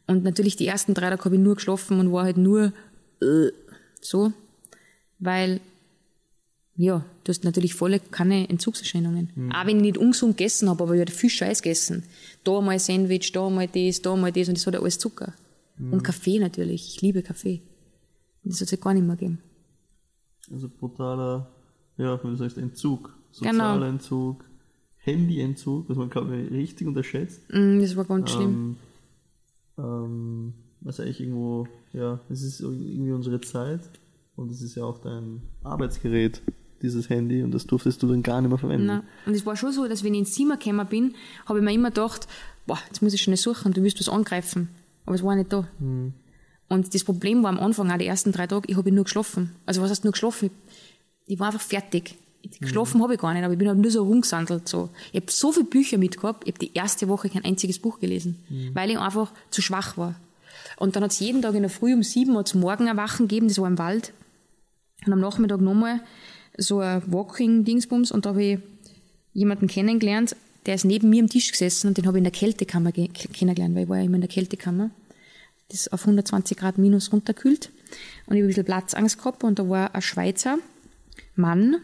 Und 0.08 0.24
natürlich 0.24 0.56
die 0.56 0.68
ersten 0.68 0.94
drei 0.94 1.10
Tage 1.10 1.26
habe 1.26 1.36
ich 1.36 1.42
nur 1.42 1.56
geschlafen 1.56 2.00
und 2.00 2.12
war 2.12 2.24
halt 2.24 2.38
nur 2.38 2.74
äh, 3.22 3.52
so. 4.02 4.34
Weil, 5.20 5.60
ja, 6.76 7.06
du 7.24 7.30
hast 7.30 7.44
natürlich 7.44 7.74
volle 7.74 8.00
keine 8.00 8.50
Entzugserscheinungen. 8.50 9.30
Mhm. 9.36 9.52
Auch 9.52 9.66
wenn 9.66 9.78
ich 9.78 9.84
nicht 9.84 9.98
ungesund 9.98 10.38
gegessen 10.38 10.70
habe, 10.70 10.84
aber 10.84 10.94
ich 10.94 11.02
habe 11.02 11.12
viel 11.12 11.30
Scheiß 11.30 11.62
gegessen. 11.62 12.04
Da 12.44 12.60
mal 12.62 12.78
Sandwich, 12.80 13.32
da 13.32 13.50
mal 13.50 13.68
das, 13.68 14.02
da 14.02 14.16
mal 14.16 14.32
das 14.32 14.48
und 14.48 14.58
das 14.58 14.68
hat 14.68 14.74
ja 14.74 14.82
alles 14.82 15.00
Zucker. 15.00 15.34
Mhm. 15.84 15.94
Und 15.94 16.04
Kaffee 16.04 16.40
natürlich. 16.40 16.96
Ich 16.96 17.02
liebe 17.02 17.22
Kaffee. 17.22 17.62
Das 18.44 18.58
hat 18.58 18.66
es 18.66 18.72
ja 18.72 18.78
gar 18.78 18.94
nicht 18.94 19.06
mehr 19.06 19.16
gegeben. 19.16 19.40
Also 20.52 20.70
brutaler, 20.70 21.50
ja, 21.98 22.22
wie 22.24 22.28
du 22.28 22.36
sagst, 22.36 22.58
Entzug. 22.58 23.16
Sozialer 23.32 23.76
genau. 23.76 23.86
Entzug, 23.88 24.46
Handyentzug, 25.06 25.90
was 25.90 25.98
man, 25.98 26.10
glaube 26.10 26.38
ich, 26.38 26.52
richtig 26.52 26.88
unterschätzt. 26.88 27.42
Mm, 27.52 27.80
das 27.80 27.96
war 27.96 28.06
ganz 28.06 28.32
schlimm. 28.32 28.78
Ähm, 29.78 29.84
ähm, 29.84 30.54
was 30.82 31.00
eigentlich 31.00 31.22
irgendwo, 31.22 31.68
ja, 31.94 32.20
es 32.30 32.44
ist 32.44 32.60
irgendwie 32.60 33.12
unsere 33.12 33.42
Zeit 33.42 33.82
und 34.36 34.52
es 34.52 34.62
ist 34.62 34.76
ja 34.76 34.84
auch 34.84 35.00
dein 35.00 35.42
Arbeitsgerät, 35.64 36.42
dieses 36.82 37.10
Handy, 37.10 37.42
und 37.42 37.52
das 37.52 37.66
durftest 37.66 38.04
du 38.04 38.08
dann 38.08 38.22
gar 38.22 38.42
nicht 38.42 38.50
mehr 38.50 38.58
verwenden. 38.60 38.88
Nein. 38.88 39.04
Und 39.26 39.34
es 39.34 39.46
war 39.46 39.56
schon 39.56 39.72
so, 39.72 39.88
dass 39.88 40.04
wenn 40.04 40.14
ich 40.14 40.20
ins 40.20 40.34
Zimmer 40.34 40.58
gekommen 40.58 40.86
bin, 40.88 41.16
habe 41.46 41.60
ich 41.60 41.66
mir 41.66 41.74
immer 41.74 41.90
gedacht, 41.90 42.28
boah, 42.68 42.78
jetzt 42.88 43.02
muss 43.02 43.14
ich 43.14 43.22
schnell 43.22 43.38
suchen, 43.38 43.72
du 43.72 43.82
wirst 43.84 44.00
was 44.00 44.10
angreifen 44.10 44.68
aber 45.06 45.16
es 45.16 45.24
war 45.24 45.36
nicht 45.36 45.52
da. 45.52 45.68
Mhm. 45.80 46.14
Und 46.70 46.94
das 46.94 47.04
Problem 47.04 47.44
war 47.44 47.50
am 47.50 47.60
Anfang, 47.60 47.92
auch 47.92 47.98
die 47.98 48.08
ersten 48.08 48.32
drei 48.32 48.48
Tage, 48.48 48.70
ich 48.70 48.78
habe 48.78 48.92
nur 48.92 49.04
geschlafen. 49.04 49.56
Also 49.66 49.82
was 49.82 49.92
heißt 49.92 50.04
nur 50.04 50.14
geschlafen? 50.14 50.50
Ich 51.26 51.40
war 51.40 51.48
einfach 51.48 51.62
fertig. 51.62 52.16
Geschlafen 52.60 52.98
mhm. 52.98 53.04
habe 53.04 53.14
ich 53.14 53.20
gar 53.20 53.34
nicht, 53.34 53.44
aber 53.44 53.54
ich 53.54 53.60
bin 53.60 53.68
halt 53.68 53.78
nur 53.78 53.92
so 53.92 54.04
rumgesandelt. 54.04 54.68
So. 54.68 54.90
Ich 55.12 55.22
habe 55.22 55.32
so 55.32 55.52
viele 55.52 55.66
Bücher 55.66 55.98
mitgehabt, 55.98 56.44
ich 56.46 56.54
habe 56.54 56.66
die 56.66 56.74
erste 56.74 57.08
Woche 57.08 57.30
kein 57.30 57.46
einziges 57.46 57.80
Buch 57.80 58.00
gelesen, 58.00 58.40
mhm. 58.50 58.72
weil 58.74 58.90
ich 58.90 58.98
einfach 58.98 59.32
zu 59.50 59.62
schwach 59.62 59.98
war. 59.98 60.16
Und 60.78 60.96
dann 60.96 61.04
hat 61.04 61.12
es 61.12 61.20
jeden 61.20 61.42
Tag 61.42 61.56
in 61.56 61.62
der 61.62 61.70
Früh 61.70 61.94
um 61.94 62.04
sieben 62.04 62.36
Uhr 62.36 62.46
zum 62.46 62.62
Morgen 62.62 62.88
erwachen 62.88 63.28
gegeben, 63.28 63.48
das 63.48 63.60
war 63.60 63.68
im 63.68 63.78
Wald. 63.78 64.12
Und 65.06 65.14
am 65.14 65.20
Nachmittag 65.20 65.62
nochmal 65.62 66.02
so 66.58 66.80
ein 66.80 67.02
Walking-Dingsbums 67.08 68.12
und 68.12 68.26
da 68.26 68.30
habe 68.32 68.44
ich 68.44 68.60
jemanden 69.34 69.68
kennengelernt, 69.68 70.36
der 70.66 70.76
ist 70.76 70.86
neben 70.86 71.10
mir 71.10 71.22
am 71.22 71.30
Tisch 71.30 71.52
gesessen 71.52 71.88
und 71.88 71.98
den 71.98 72.06
habe 72.08 72.18
ich 72.18 72.20
in 72.20 72.26
der 72.26 72.32
Kältekammer 72.32 72.92
kennengelernt, 72.92 73.76
weil 73.76 73.84
ich 73.84 73.90
war 73.90 73.98
ja 73.98 74.04
immer 74.04 74.16
in 74.16 74.22
der 74.22 74.30
Kältekammer. 74.30 74.92
Das 75.74 75.82
ist 75.82 75.92
auf 75.92 76.02
120 76.02 76.56
Grad 76.56 76.78
minus 76.78 77.12
runterkühlt. 77.12 77.72
Und 78.28 78.36
ich 78.36 78.42
habe 78.42 78.44
ein 78.44 78.48
bisschen 78.48 78.66
Platzangst 78.66 79.18
gehabt 79.18 79.44
und 79.44 79.58
da 79.58 79.68
war 79.68 79.96
ein 79.96 80.04
Schweizer 80.04 80.60
Mann, 81.36 81.78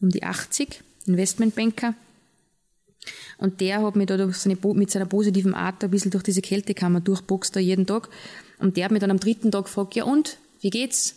um 0.00 0.10
die 0.10 0.24
80, 0.24 0.82
Investmentbanker. 1.06 1.94
Und 3.38 3.60
der 3.60 3.82
hat 3.82 3.94
mich 3.94 4.06
da 4.06 4.32
seine, 4.32 4.58
mit 4.74 4.90
seiner 4.90 5.06
positiven 5.06 5.54
Art 5.54 5.84
ein 5.84 5.92
bisschen 5.92 6.10
durch 6.10 6.24
diese 6.24 6.42
Kältekammer 6.42 6.98
durchboxt 6.98 7.54
da 7.54 7.60
jeden 7.60 7.86
Tag. 7.86 8.08
Und 8.58 8.76
der 8.76 8.86
hat 8.86 8.90
mich 8.90 9.00
dann 9.00 9.12
am 9.12 9.20
dritten 9.20 9.52
Tag 9.52 9.66
gefragt, 9.66 9.94
ja 9.94 10.02
und, 10.02 10.38
wie 10.60 10.70
geht's? 10.70 11.14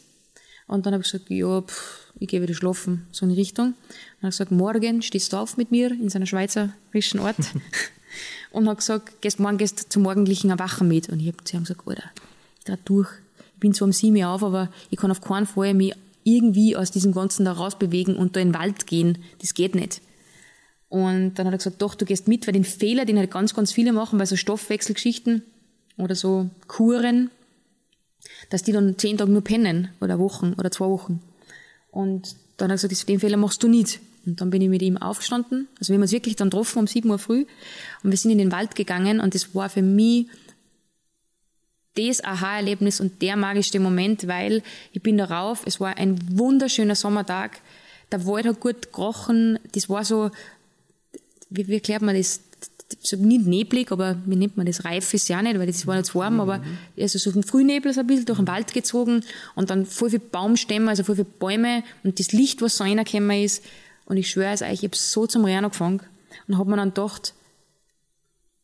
Und 0.68 0.86
dann 0.86 0.94
habe 0.94 1.04
ich 1.04 1.12
gesagt, 1.12 1.32
ja, 1.32 1.62
pff, 1.62 2.14
ich 2.20 2.28
gehe 2.28 2.44
wieder 2.44 2.54
schlafen, 2.54 3.08
so 3.12 3.26
in 3.26 3.32
die 3.32 3.40
Richtung. 3.40 3.70
Und 3.70 3.76
er 4.22 4.28
hat 4.28 4.32
gesagt, 4.34 4.52
morgen 4.52 5.02
stehst 5.02 5.34
du 5.34 5.38
auf 5.38 5.58
mit 5.58 5.72
mir 5.72 5.90
in 5.90 6.10
seiner 6.10 6.28
schweizerischen 6.28 7.22
Ort. 7.22 7.38
und 8.52 8.68
hat 8.68 8.78
gesagt, 8.78 9.22
gehst 9.22 9.40
morgen 9.40 9.58
gehst 9.58 9.92
zum 9.92 10.04
morgendlichen 10.04 10.50
Erwachen 10.50 10.88
mit. 10.88 11.10
Und 11.10 11.20
ich 11.20 11.28
habe 11.28 11.44
zu 11.44 11.56
ihm 11.56 11.64
gesagt, 11.64 11.88
Alter, 11.88 12.12
ich 12.60 12.66
drehe 12.66 12.80
durch. 12.86 13.10
Ich 13.56 13.60
bin 13.60 13.74
zwar 13.74 13.88
um 13.88 13.94
sieben 13.94 14.24
auf, 14.24 14.44
aber 14.44 14.70
ich 14.90 14.98
kann 14.98 15.12
auf 15.12 15.22
keinen 15.22 15.46
Fall 15.46 15.74
mich 15.74 15.94
irgendwie 16.24 16.76
aus 16.76 16.92
diesem 16.92 17.14
Ganzen 17.14 17.46
da 17.46 17.54
rausbewegen 17.54 18.16
und 18.16 18.36
da 18.36 18.40
in 18.40 18.50
den 18.50 18.60
Wald 18.60 18.88
gehen. 18.88 19.18
Das 19.40 19.54
geht 19.54 19.76
nicht. 19.76 20.02
Und 20.90 21.36
dann 21.36 21.46
hat 21.46 21.54
er 21.54 21.58
gesagt, 21.58 21.82
doch, 21.82 21.96
du 21.96 22.06
gehst 22.06 22.28
mit, 22.28 22.48
weil 22.48 22.54
den 22.54 22.64
Fehler, 22.64 23.06
den 23.06 23.18
halt 23.18 23.32
ganz, 23.32 23.54
ganz 23.54 23.72
viele 23.72 23.94
machen, 23.94 24.18
bei 24.18 24.26
so 24.26 24.36
Stoffwechselgeschichten 24.36 25.44
oder 25.98 26.16
so 26.16 26.50
Kuren, 26.68 27.30
dass 28.50 28.64
die 28.64 28.72
dann 28.72 28.98
zehn 28.98 29.18
Tage 29.18 29.32
nur 29.32 29.44
pennen 29.44 29.90
oder 30.02 30.18
Wochen 30.18 30.54
oder 30.58 30.72
zwei 30.72 30.88
Wochen. 30.88 31.22
Und 31.92 32.36
dann 32.58 32.72
hat 32.72 32.84
er 32.84 32.90
gesagt, 32.90 33.10
den 33.10 33.20
Fehler 33.20 33.38
machst 33.38 33.62
du 33.62 33.68
nicht. 33.68 34.00
Und 34.30 34.42
dann 34.42 34.50
bin 34.50 34.62
ich 34.62 34.70
mit 34.70 34.82
ihm 34.82 34.98
aufgestanden. 34.98 35.68
Also 35.80 35.90
wir 35.92 35.96
haben 35.96 36.04
uns 36.04 36.12
wirklich 36.12 36.36
dann 36.36 36.50
getroffen 36.50 36.80
um 36.80 36.88
sieben 36.88 37.10
Uhr 37.10 37.20
früh 37.20 37.46
und 38.04 38.12
wir 38.12 38.18
sind 38.18 38.32
in 38.32 38.38
den 38.38 38.52
Wald 38.52 38.76
gegangen 38.76 39.20
und 39.20 39.36
das 39.36 39.56
war 39.56 39.70
für 39.70 39.82
mich 39.82 40.28
das 41.96 42.24
Aha-Erlebnis 42.24 43.02
und 43.02 43.22
der 43.22 43.36
magischste 43.36 43.80
Moment, 43.80 44.28
weil 44.28 44.62
ich 44.94 45.02
bin 45.02 45.18
darauf, 45.18 45.64
es 45.66 45.80
war 45.80 45.98
ein 45.98 46.18
wunderschöner 46.38 46.96
Sommertag, 46.96 47.60
der 48.12 48.26
Wald 48.26 48.46
hat 48.46 48.60
gut 48.60 48.94
gerochen, 48.94 49.60
das 49.74 49.90
war 49.90 50.04
so, 50.06 50.32
wie, 51.50 51.68
wie 51.68 51.76
erklärt 51.76 52.02
man 52.02 52.16
das, 52.16 52.42
so 53.02 53.18
nicht 53.18 53.46
neblig, 53.46 53.92
aber 53.92 54.18
wie 54.26 54.36
nennt 54.36 54.58
man 54.58 54.66
das? 54.66 54.84
Reif 54.84 55.14
ist 55.14 55.30
ja 55.30 55.42
nicht, 55.42 55.60
weil 55.60 55.68
das 55.68 55.86
war 55.86 55.98
jetzt 55.98 56.16
warm, 56.16 56.36
mhm. 56.36 56.40
aber 56.40 56.62
also 57.00 57.20
so 57.20 57.32
ein 57.38 57.44
Frühnebel 57.44 57.94
so 57.94 58.00
ein 58.00 58.08
bisschen 58.08 58.26
durch 58.26 58.40
den 58.40 58.48
Wald 58.48 58.74
gezogen 58.74 59.24
und 59.56 59.70
dann 59.70 59.86
voll 59.86 60.10
viele 60.10 60.22
Baumstämme, 60.22 60.90
also 60.90 61.04
voll 61.04 61.16
viele 61.16 61.26
Bäume 61.26 61.84
und 62.04 62.20
das 62.20 62.32
Licht, 62.32 62.62
was 62.62 62.78
so 62.78 62.84
reingekommen 62.84 63.44
ist. 63.44 63.64
Und 64.10 64.18
ich 64.18 64.30
schwöre 64.30 64.52
es 64.52 64.62
euch, 64.62 64.74
ich 64.74 64.84
habe 64.84 64.98
so 64.98 65.28
zum 65.28 65.46
Rennen 65.46 65.66
angefangen 65.66 66.02
und 66.48 66.58
habe 66.58 66.70
mir 66.70 66.78
dann 66.78 66.90
gedacht, 66.90 67.36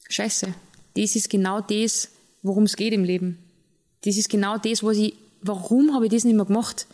Scheiße, 0.10 0.54
das 0.98 1.16
ist 1.16 1.30
genau 1.30 1.62
das, 1.62 2.10
worum 2.42 2.64
es 2.64 2.76
geht 2.76 2.94
im 2.94 3.04
Leben. 3.04 3.38
Das 4.04 4.18
ist 4.18 4.30
genau 4.30 4.58
das, 4.58 4.84
was 4.84 4.98
ich, 4.98 5.14
warum 5.42 5.94
habe 5.94 6.06
ich 6.06 6.12
das 6.12 6.24
nicht 6.24 6.36
mehr 6.36 6.46
gemacht? 6.46 6.88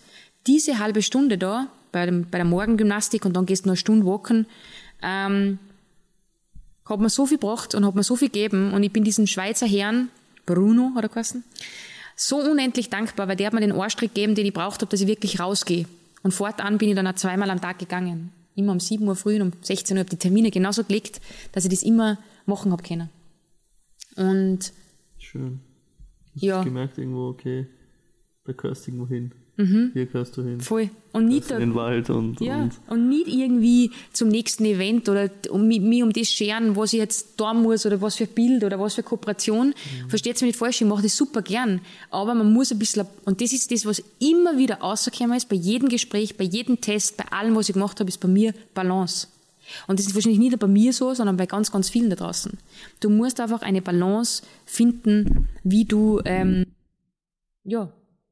Diese 0.47 0.79
halbe 0.79 1.01
Stunde 1.01 1.37
da, 1.37 1.67
bei, 1.93 2.05
dem, 2.05 2.29
bei 2.29 2.37
der 2.37 2.45
Morgengymnastik 2.45 3.25
und 3.25 3.33
dann 3.33 3.45
gehst 3.45 3.63
du 3.63 3.69
noch 3.69 3.73
eine 3.73 3.77
Stunde 3.77 4.05
walken, 4.05 4.45
ähm, 5.01 5.57
hat 6.85 6.99
mir 6.99 7.09
so 7.09 7.25
viel 7.25 7.37
gebracht 7.37 7.73
und 7.73 7.85
hat 7.85 7.95
mir 7.95 8.03
so 8.03 8.17
viel 8.17 8.27
gegeben 8.27 8.73
und 8.73 8.83
ich 8.83 8.91
bin 8.91 9.05
diesem 9.05 9.27
Schweizer 9.27 9.65
Herrn, 9.65 10.09
Bruno 10.45 10.91
hat 10.95 11.05
er 11.05 11.09
geheißen, 11.09 11.43
so 12.17 12.37
unendlich 12.37 12.89
dankbar, 12.89 13.29
weil 13.29 13.37
der 13.37 13.47
hat 13.47 13.53
mir 13.53 13.61
den 13.61 13.71
Ohrstrick 13.71 14.13
gegeben, 14.13 14.35
den 14.35 14.45
ich 14.45 14.53
braucht 14.53 14.81
habe, 14.81 14.91
dass 14.91 14.99
ich 14.99 15.07
wirklich 15.07 15.39
rausgehe. 15.39 15.85
Und 16.23 16.33
fortan 16.33 16.77
bin 16.77 16.89
ich 16.89 16.95
dann 16.95 17.07
auch 17.07 17.15
zweimal 17.15 17.49
am 17.49 17.61
Tag 17.61 17.79
gegangen. 17.79 18.31
Immer 18.55 18.73
um 18.73 18.79
7 18.79 19.07
Uhr 19.07 19.15
früh 19.15 19.35
und 19.35 19.41
um 19.41 19.53
16 19.61 19.95
Uhr 19.95 20.01
habe 20.01 20.09
die 20.09 20.17
Termine 20.17 20.51
genauso 20.51 20.83
gelegt, 20.83 21.21
dass 21.51 21.65
ich 21.65 21.71
das 21.71 21.83
immer 21.83 22.17
machen 22.45 22.71
habe 22.71 22.83
können. 22.83 23.09
Und 24.15 24.73
Schön. 25.17 25.61
Hast 26.33 26.43
ja. 26.43 26.63
gemerkt 26.63 26.97
irgendwo, 26.97 27.29
okay, 27.29 27.67
da 28.45 28.53
gehörst 28.53 28.87
du 28.87 28.91
irgendwo 28.91 29.07
hin. 29.07 29.33
Mhm. 29.61 29.91
Hier 29.93 30.05
gehörst 30.05 30.37
du 30.37 30.43
hin. 30.43 30.61
Voll. 30.61 30.89
Und 31.13 31.27
nicht 31.27 31.51
in 31.51 31.59
den 31.59 31.75
Wald 31.75 32.09
und, 32.09 32.39
ja, 32.39 32.63
und, 32.63 32.79
und 32.87 33.09
nicht 33.09 33.27
irgendwie 33.27 33.91
zum 34.13 34.29
nächsten 34.29 34.63
Event 34.63 35.09
oder 35.09 35.29
um 35.49 35.67
mich 35.67 36.03
um 36.03 36.13
das 36.13 36.31
scheren, 36.31 36.77
was 36.77 36.93
ich 36.93 36.99
jetzt 36.99 37.33
da 37.37 37.53
muss 37.53 37.85
oder 37.85 38.01
was 38.01 38.15
für 38.15 38.27
Bild 38.27 38.63
oder 38.63 38.79
was 38.79 38.95
für 38.95 39.03
Kooperation. 39.03 39.67
Mhm. 39.67 40.09
Versteht 40.09 40.35
mich 40.35 40.49
nicht 40.49 40.57
falsch, 40.57 40.81
ich 40.81 40.87
mache 40.87 41.03
das 41.03 41.17
super 41.17 41.41
gern. 41.41 41.81
Aber 42.09 42.33
man 42.33 42.53
muss 42.53 42.71
ein 42.71 42.79
bisschen, 42.79 43.05
und 43.25 43.41
das 43.41 43.51
ist 43.51 43.71
das, 43.71 43.85
was 43.85 44.01
immer 44.19 44.57
wieder 44.57 44.75
rausgekommen 44.75 45.35
ist, 45.35 45.49
bei 45.49 45.57
jedem 45.57 45.89
Gespräch, 45.89 46.37
bei 46.37 46.45
jedem 46.45 46.79
Test, 46.79 47.17
bei 47.17 47.25
allem, 47.25 47.55
was 47.55 47.67
ich 47.67 47.73
gemacht 47.73 47.99
habe, 47.99 48.09
ist 48.09 48.19
bei 48.19 48.29
mir 48.29 48.53
Balance. 48.73 49.27
Und 49.87 49.99
das 49.99 50.07
ist 50.07 50.15
wahrscheinlich 50.15 50.39
nicht 50.39 50.51
nur 50.51 50.59
bei 50.59 50.67
mir 50.67 50.93
so, 50.93 51.13
sondern 51.13 51.37
bei 51.37 51.45
ganz, 51.45 51.71
ganz 51.71 51.89
vielen 51.89 52.09
da 52.09 52.15
draußen. 52.15 52.57
Du 52.99 53.09
musst 53.09 53.39
einfach 53.39 53.61
eine 53.61 53.81
Balance 53.81 54.43
finden, 54.65 55.47
wie 55.63 55.85
du, 55.85 56.21
ähm, 56.25 56.67
ja, 57.63 57.91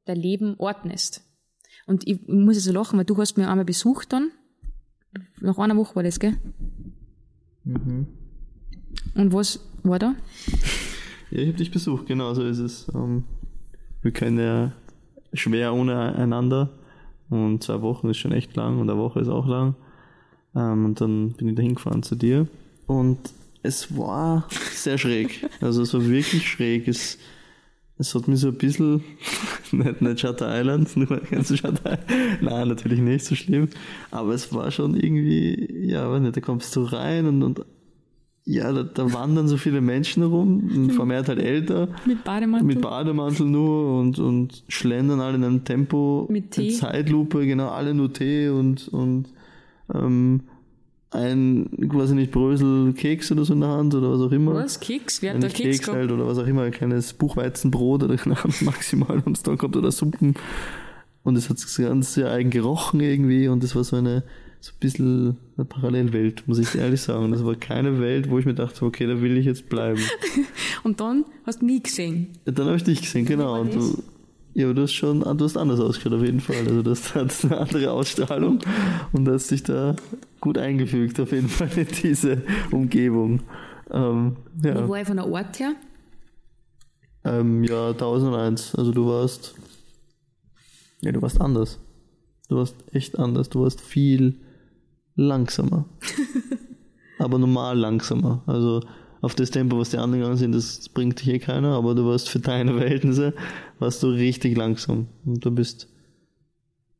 dein 0.09 0.17
Leben 0.17 0.55
ordnest. 0.57 1.23
Und 1.85 2.07
ich 2.07 2.27
muss 2.27 2.55
jetzt 2.55 2.65
so 2.65 2.73
lachen, 2.73 2.97
weil 2.97 3.05
du 3.05 3.17
hast 3.17 3.37
mir 3.37 3.49
einmal 3.49 3.65
besucht 3.65 4.11
dann. 4.13 4.31
Nach 5.39 5.57
einer 5.57 5.75
Woche 5.75 5.95
war 5.95 6.03
das, 6.03 6.19
gell? 6.19 6.37
Mhm. 7.63 8.07
Und 9.15 9.33
was 9.33 9.59
war 9.83 9.99
da? 9.99 10.15
Ja, 11.31 11.41
ich 11.41 11.49
habe 11.49 11.57
dich 11.59 11.69
besucht, 11.69 12.07
genau 12.07 12.33
so 12.33 12.43
ist 12.43 12.57
es. 12.57 12.87
Ähm, 12.91 13.23
wir 14.01 14.09
können 14.09 14.39
ja 14.39 14.71
schwer 15.31 15.75
ohne 15.75 16.15
einander 16.15 16.71
und 17.29 17.63
zwei 17.63 17.83
Wochen 17.83 18.09
ist 18.09 18.17
schon 18.17 18.31
echt 18.31 18.55
lang 18.55 18.79
und 18.79 18.89
eine 18.89 18.99
Woche 18.99 19.19
ist 19.19 19.27
auch 19.27 19.45
lang. 19.45 19.75
Ähm, 20.55 20.85
und 20.85 21.01
dann 21.01 21.33
bin 21.33 21.49
ich 21.49 21.55
da 21.55 21.61
hingefahren 21.61 22.01
zu 22.01 22.15
dir 22.15 22.47
und 22.87 23.19
es 23.61 23.95
war 23.95 24.47
sehr 24.71 24.97
schräg. 24.97 25.47
Also 25.61 25.83
es 25.83 25.93
war 25.93 26.03
wirklich 26.07 26.47
schräg. 26.49 26.87
Es, 26.87 27.19
es 27.99 28.15
hat 28.15 28.29
mich 28.29 28.39
so 28.39 28.47
ein 28.47 28.55
bisschen, 28.55 29.03
nicht, 29.71 30.01
nicht 30.01 30.19
Shutter 30.21 30.57
Island, 30.57 30.89
nur 30.97 31.07
du 31.07 31.43
Shutter 31.57 31.99
Island? 31.99 32.41
Nein, 32.41 32.67
natürlich 32.69 32.99
nicht 32.99 33.25
so 33.25 33.35
schlimm. 33.35 33.67
Aber 34.09 34.33
es 34.33 34.53
war 34.53 34.71
schon 34.71 34.95
irgendwie, 34.95 35.85
ja, 35.85 36.09
weiß 36.09 36.21
nicht, 36.21 36.37
da 36.37 36.41
kommst 36.41 36.75
du 36.75 36.83
rein 36.83 37.27
und, 37.27 37.43
und 37.43 37.65
ja, 38.45 38.71
da, 38.71 38.83
da 38.83 39.13
wandern 39.13 39.47
so 39.47 39.57
viele 39.57 39.81
Menschen 39.81 40.23
herum, 40.23 40.89
vermehrt 40.89 41.27
halt 41.27 41.39
älter. 41.39 41.89
Mit 42.05 42.23
Bademantel? 42.23 42.65
Mit 42.65 42.81
Bademantel 42.81 43.45
nur 43.45 43.99
und, 43.99 44.17
und 44.17 44.63
schlendern 44.69 45.19
alle 45.19 45.35
in 45.35 45.43
einem 45.43 45.63
Tempo. 45.65 46.25
Mit 46.31 46.51
Tee? 46.51 46.71
Zeitlupe, 46.71 47.45
genau, 47.45 47.67
alle 47.67 47.93
nur 47.93 48.11
Tee 48.11 48.49
und, 48.49 48.87
und 48.87 49.27
ähm, 49.93 50.41
ein, 51.11 51.69
quasi 51.89 52.13
nicht 52.13 52.31
Brösel 52.31 52.93
Keks 52.93 53.31
oder 53.31 53.43
so 53.43 53.53
in 53.53 53.61
der 53.61 53.69
Hand 53.69 53.95
oder 53.95 54.11
was 54.11 54.21
auch 54.21 54.31
immer. 54.31 54.53
Was? 54.53 54.79
Keks? 54.79 55.21
Wer 55.21 55.33
hat 55.33 55.43
da 55.43 55.47
Keks 55.47 55.59
Keks 55.59 55.79
gehabt? 55.79 55.97
halt 55.97 56.11
oder 56.11 56.27
was 56.27 56.37
auch 56.37 56.45
immer, 56.45 56.63
ein 56.63 56.71
kleines 56.71 57.13
Buchweizenbrot 57.13 58.03
oder 58.03 58.17
maximal, 58.61 59.21
es 59.31 59.43
da 59.43 59.55
kommt, 59.55 59.75
oder 59.75 59.91
Suppen. 59.91 60.35
Und 61.23 61.35
es 61.35 61.49
hat 61.49 61.57
ganz 61.77 62.13
sehr 62.13 62.31
eigen 62.31 62.49
gerochen 62.49 62.99
irgendwie 62.99 63.47
und 63.47 63.63
es 63.63 63.75
war 63.75 63.83
so 63.83 63.95
eine, 63.95 64.23
so 64.61 64.71
ein 64.71 64.79
bisschen 64.79 65.37
eine 65.57 65.65
Parallelwelt, 65.65 66.47
muss 66.47 66.59
ich 66.59 66.75
ehrlich 66.75 67.01
sagen. 67.01 67.31
Das 67.31 67.43
war 67.43 67.55
keine 67.55 67.99
Welt, 67.99 68.29
wo 68.29 68.39
ich 68.39 68.45
mir 68.45 68.53
dachte, 68.53 68.85
okay, 68.85 69.07
da 69.07 69.21
will 69.21 69.37
ich 69.37 69.45
jetzt 69.45 69.69
bleiben. 69.69 70.01
Und 70.83 71.01
dann 71.01 71.25
hast 71.45 71.61
du 71.61 71.65
mich 71.65 71.83
gesehen. 71.83 72.29
Ja, 72.45 72.53
Dann 72.53 72.67
habe 72.67 72.77
ich 72.77 72.83
dich 72.83 73.01
gesehen, 73.01 73.25
genau. 73.25 73.59
Und 73.59 73.75
das? 73.75 73.95
du, 73.95 74.03
ja, 74.53 74.65
aber 74.65 74.73
du 74.73 74.81
hast 74.83 74.93
schon, 74.93 75.19
du 75.19 75.45
hast 75.45 75.57
anders 75.57 75.79
ausgeschaut, 75.79 76.13
auf 76.13 76.23
jeden 76.23 76.39
Fall. 76.39 76.55
Also 76.67 76.81
du 76.81 76.91
hast, 76.91 77.15
hattest 77.15 77.45
eine 77.51 77.57
andere 77.57 77.91
Ausstrahlung 77.91 78.59
und 79.11 79.27
hast 79.27 79.51
dich 79.51 79.63
da 79.63 79.95
gut 80.39 80.57
eingefügt, 80.57 81.19
auf 81.19 81.31
jeden 81.31 81.49
Fall 81.49 81.69
in 81.77 81.87
diese 81.87 82.43
Umgebung. 82.71 83.41
Ähm, 83.91 84.37
ja. 84.63 84.83
Wie 84.83 84.89
war 84.89 85.01
ich 85.01 85.07
von 85.07 85.17
der 85.17 85.27
Ort 85.27 85.59
her? 85.59 85.73
Ähm, 87.23 87.63
ja, 87.63 87.89
1001. 87.89 88.75
Also 88.75 88.91
du 88.91 89.07
warst. 89.07 89.55
Ja, 91.01 91.11
du 91.11 91.21
warst 91.21 91.39
anders. 91.41 91.79
Du 92.47 92.57
warst 92.57 92.75
echt 92.91 93.19
anders. 93.19 93.49
Du 93.49 93.61
warst 93.61 93.81
viel 93.81 94.39
langsamer. 95.15 95.85
aber 97.19 97.37
normal 97.37 97.77
langsamer. 97.77 98.43
Also 98.47 98.81
auf 99.21 99.35
das 99.35 99.51
Tempo, 99.51 99.77
was 99.77 99.89
die 99.89 99.97
anderen 99.97 100.21
gegangen 100.21 100.37
sind, 100.37 100.55
das 100.55 100.87
bringt 100.89 101.19
dich 101.19 101.27
eh 101.27 101.39
keiner, 101.39 101.75
aber 101.75 101.93
du 101.93 102.05
warst 102.05 102.29
für 102.29 102.39
deine 102.39 102.73
Verhältnisse, 102.73 103.33
warst 103.77 104.01
du 104.01 104.07
richtig 104.07 104.57
langsam. 104.57 105.07
Und 105.25 105.43
du 105.43 105.51
bist 105.51 105.89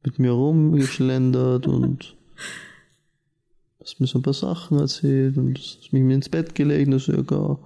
mit 0.04 0.20
mir 0.20 0.32
rumgeschlendert 0.32 1.68
und 1.68 2.18
hast 3.90 4.00
mir 4.00 4.08
so 4.08 4.20
ein 4.20 4.24
paar 4.24 4.34
Sachen 4.34 4.80
erzählt 4.80 5.38
und 5.38 5.58
hast 5.58 5.92
mich 5.92 6.04
ins 6.04 6.30
Bett 6.30 6.54
gelegt, 6.54 6.94
dass 6.94 7.08
ja 7.08 7.22
gar 7.22 7.60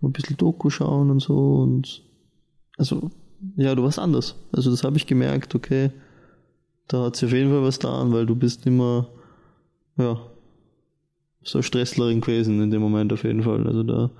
ein 0.00 0.12
bisschen 0.12 0.36
Doku 0.36 0.70
schauen 0.70 1.10
und 1.10 1.20
so 1.20 1.56
und 1.56 2.02
also 2.76 3.10
ja, 3.56 3.74
du 3.74 3.82
warst 3.82 3.98
anders. 3.98 4.36
Also 4.52 4.70
das 4.70 4.84
habe 4.84 4.96
ich 4.96 5.06
gemerkt, 5.06 5.54
okay, 5.54 5.90
da 6.86 7.04
hat 7.04 7.16
sich 7.16 7.26
auf 7.26 7.32
jeden 7.32 7.50
Fall 7.50 7.62
was 7.62 7.78
da 7.78 8.00
an, 8.00 8.12
weil 8.12 8.24
du 8.24 8.36
bist 8.36 8.66
immer 8.66 9.08
ja 9.96 10.20
so 11.42 11.62
Stresslerin 11.62 12.20
gewesen 12.20 12.62
in 12.62 12.70
dem 12.70 12.82
Moment 12.82 13.12
auf 13.12 13.24
jeden 13.24 13.42
Fall. 13.42 13.66
Also 13.66 13.82
da 13.82 14.10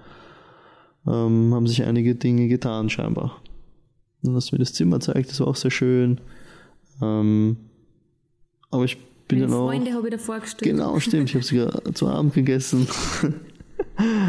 ähm, 1.07 1.55
haben 1.55 1.66
sich 1.68 1.85
einige 1.85 2.16
Dinge 2.16 2.48
getan 2.48 2.90
scheinbar. 2.90 3.40
Dann 4.22 4.35
hast 4.35 4.51
du 4.51 4.57
mir 4.57 4.61
das 4.61 4.74
Zimmer 4.74 4.98
gezeigt, 4.98 5.31
das 5.31 5.38
war 5.38 5.46
auch 5.46 5.57
sehr 5.57 5.70
schön. 5.70 6.20
Ähm, 7.01 7.57
aber 8.70 8.85
ich 8.85 8.98
bin 9.29 9.41
Meine 9.41 9.51
dann 9.53 9.61
auch 9.61 9.67
Freunde 9.69 9.93
habe 9.93 10.09
ich 10.09 10.12
da 10.12 10.19
vorgestellt. 10.19 10.71
Genau, 10.71 10.99
stimmt. 11.01 11.29
Ich 11.29 11.35
habe 11.35 11.45
sogar 11.45 11.95
zu 11.95 12.09
Abend 12.09 12.35
gegessen. 12.35 12.88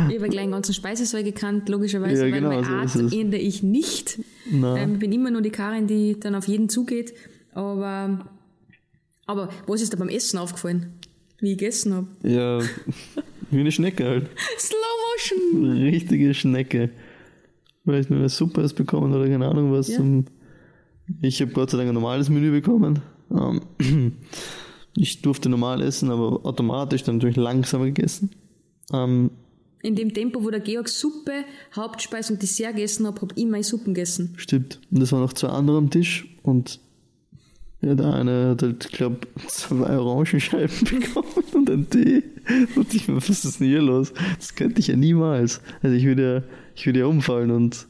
Ich 0.09 0.15
habe 0.15 0.29
gleich 0.29 0.45
den 0.45 0.51
ganzen 0.51 0.73
Speisesaal 0.73 1.23
gekannt, 1.23 1.69
logischerweise, 1.69 2.25
Ja, 2.27 2.31
weil 2.31 2.41
genau, 2.41 2.49
meine 2.49 2.87
so 2.87 2.99
Art 2.99 3.13
ändere 3.13 3.41
ich 3.41 3.63
nicht. 3.63 4.19
Ähm, 4.51 4.93
ich 4.93 4.99
bin 4.99 5.11
immer 5.11 5.31
nur 5.31 5.41
die 5.41 5.51
Karin, 5.51 5.87
die 5.87 6.19
dann 6.19 6.35
auf 6.35 6.47
jeden 6.47 6.69
zugeht. 6.69 7.13
Aber, 7.53 8.27
aber 9.25 9.49
was 9.67 9.81
ist 9.81 9.93
da 9.93 9.97
beim 9.97 10.09
Essen 10.09 10.37
aufgefallen? 10.37 10.93
Wie 11.39 11.51
ich 11.51 11.57
gegessen 11.57 11.93
habe. 11.93 12.07
ja, 12.23 12.59
wie 13.51 13.59
eine 13.59 13.71
Schnecke 13.71 14.05
halt. 14.05 14.29
Slow 14.57 14.77
Motion! 15.53 15.71
Richtige 15.83 16.33
Schnecke. 16.33 16.89
Vielleicht 17.85 18.09
nur 18.09 18.19
eine 18.19 18.29
Suppe 18.29 18.61
hast 18.61 18.73
bekommen 18.73 19.13
oder 19.13 19.27
keine 19.27 19.47
Ahnung 19.47 19.71
was. 19.71 19.87
Ja. 19.87 19.97
Zum 19.97 20.25
ich 21.21 21.41
habe 21.41 21.51
Gott 21.51 21.71
sei 21.71 21.77
Dank 21.77 21.89
ein 21.89 21.95
normales 21.95 22.29
Menü 22.29 22.51
bekommen. 22.51 22.99
Ähm, 23.31 23.61
ich 24.95 25.21
durfte 25.21 25.49
normal 25.49 25.81
essen, 25.81 26.11
aber 26.11 26.45
automatisch 26.45 27.03
dann 27.03 27.17
natürlich 27.17 27.37
langsamer 27.37 27.85
gegessen. 27.85 28.31
Ähm, 28.91 29.31
In 29.81 29.95
dem 29.95 30.13
Tempo, 30.13 30.43
wo 30.43 30.49
der 30.49 30.59
Georg 30.59 30.89
Suppe, 30.89 31.45
Hauptspeise 31.75 32.33
und 32.33 32.41
Dessert 32.41 32.75
gegessen 32.75 33.07
hat, 33.07 33.21
habe 33.21 33.33
ich 33.35 33.45
meine 33.45 33.63
Suppen 33.63 33.93
gegessen. 33.93 34.33
Stimmt. 34.37 34.79
Und 34.91 35.01
es 35.01 35.11
waren 35.11 35.21
noch 35.21 35.33
zwei 35.33 35.49
andere 35.49 35.77
am 35.77 35.89
Tisch 35.89 36.27
und 36.43 36.79
ja, 37.81 37.95
der 37.95 38.13
eine 38.13 38.49
hat 38.49 38.61
halt, 38.61 38.85
ich 38.85 38.91
glaube, 38.91 39.19
zwei 39.47 39.97
Orangenscheiben 39.97 40.75
bekommen 40.83 41.45
und 41.53 41.69
einen 41.69 41.89
Tee. 41.89 42.23
Und 42.75 42.93
ich 42.93 43.07
mir, 43.07 43.15
was 43.15 43.29
ist 43.29 43.59
denn 43.59 43.67
hier 43.67 43.81
los? 43.81 44.11
Das 44.37 44.55
könnte 44.55 44.81
ich 44.81 44.87
ja 44.87 44.97
niemals. 44.97 45.61
Also 45.81 45.95
ich 45.95 46.03
würde 46.03 46.23
ja, 46.23 46.43
ich 46.75 46.85
würde 46.85 46.99
ja 46.99 47.05
umfallen 47.05 47.51
und 47.51 47.87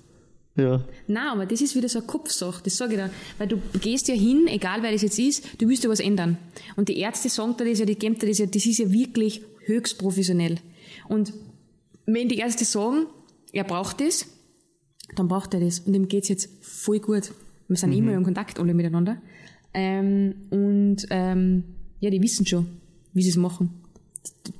ja, 0.59 0.83
Nein, 1.07 1.27
aber 1.27 1.45
das 1.45 1.61
ist 1.61 1.75
wieder 1.75 1.89
so 1.89 1.99
eine 1.99 2.07
Kopfsache, 2.07 2.61
das 2.63 2.77
sage 2.77 2.93
ich 2.93 2.99
dir. 2.99 3.09
Weil 3.37 3.47
du 3.47 3.57
gehst 3.79 4.07
ja 4.07 4.15
hin, 4.15 4.47
egal 4.47 4.81
wer 4.83 4.91
das 4.91 5.01
jetzt 5.01 5.19
ist, 5.19 5.61
du 5.61 5.67
willst 5.67 5.83
ja 5.83 5.89
was 5.89 5.99
ändern. 5.99 6.37
Und 6.75 6.89
die 6.89 6.97
Ärzte 6.97 7.29
sagen 7.29 7.55
dir 7.57 7.65
das 7.65 7.79
ja, 7.79 7.85
die 7.85 7.95
geben 7.95 8.17
dir 8.17 8.27
das 8.27 8.37
ja, 8.37 8.45
das 8.45 8.65
ist 8.65 8.79
ja 8.79 8.91
wirklich 8.91 9.41
höchst 9.65 9.97
professionell. 9.97 10.57
Und 11.07 11.33
wenn 12.05 12.29
die 12.29 12.37
Ärzte 12.37 12.65
sagen, 12.65 13.07
er 13.51 13.63
braucht 13.63 14.01
das, 14.01 14.25
dann 15.15 15.27
braucht 15.27 15.53
er 15.53 15.59
das. 15.59 15.79
Und 15.79 15.93
ihm 15.93 16.07
geht's 16.07 16.29
jetzt 16.29 16.49
voll 16.61 16.99
gut. 16.99 17.31
Wir 17.67 17.77
sind 17.77 17.91
immer 17.93 18.13
in 18.13 18.23
Kontakt 18.23 18.59
alle 18.59 18.73
miteinander. 18.73 19.21
Ähm, 19.73 20.33
und 20.49 21.05
ähm, 21.09 21.63
ja, 21.99 22.09
die 22.09 22.21
wissen 22.21 22.45
schon, 22.45 22.67
wie 23.13 23.21
sie 23.21 23.29
es 23.29 23.37
machen. 23.37 23.69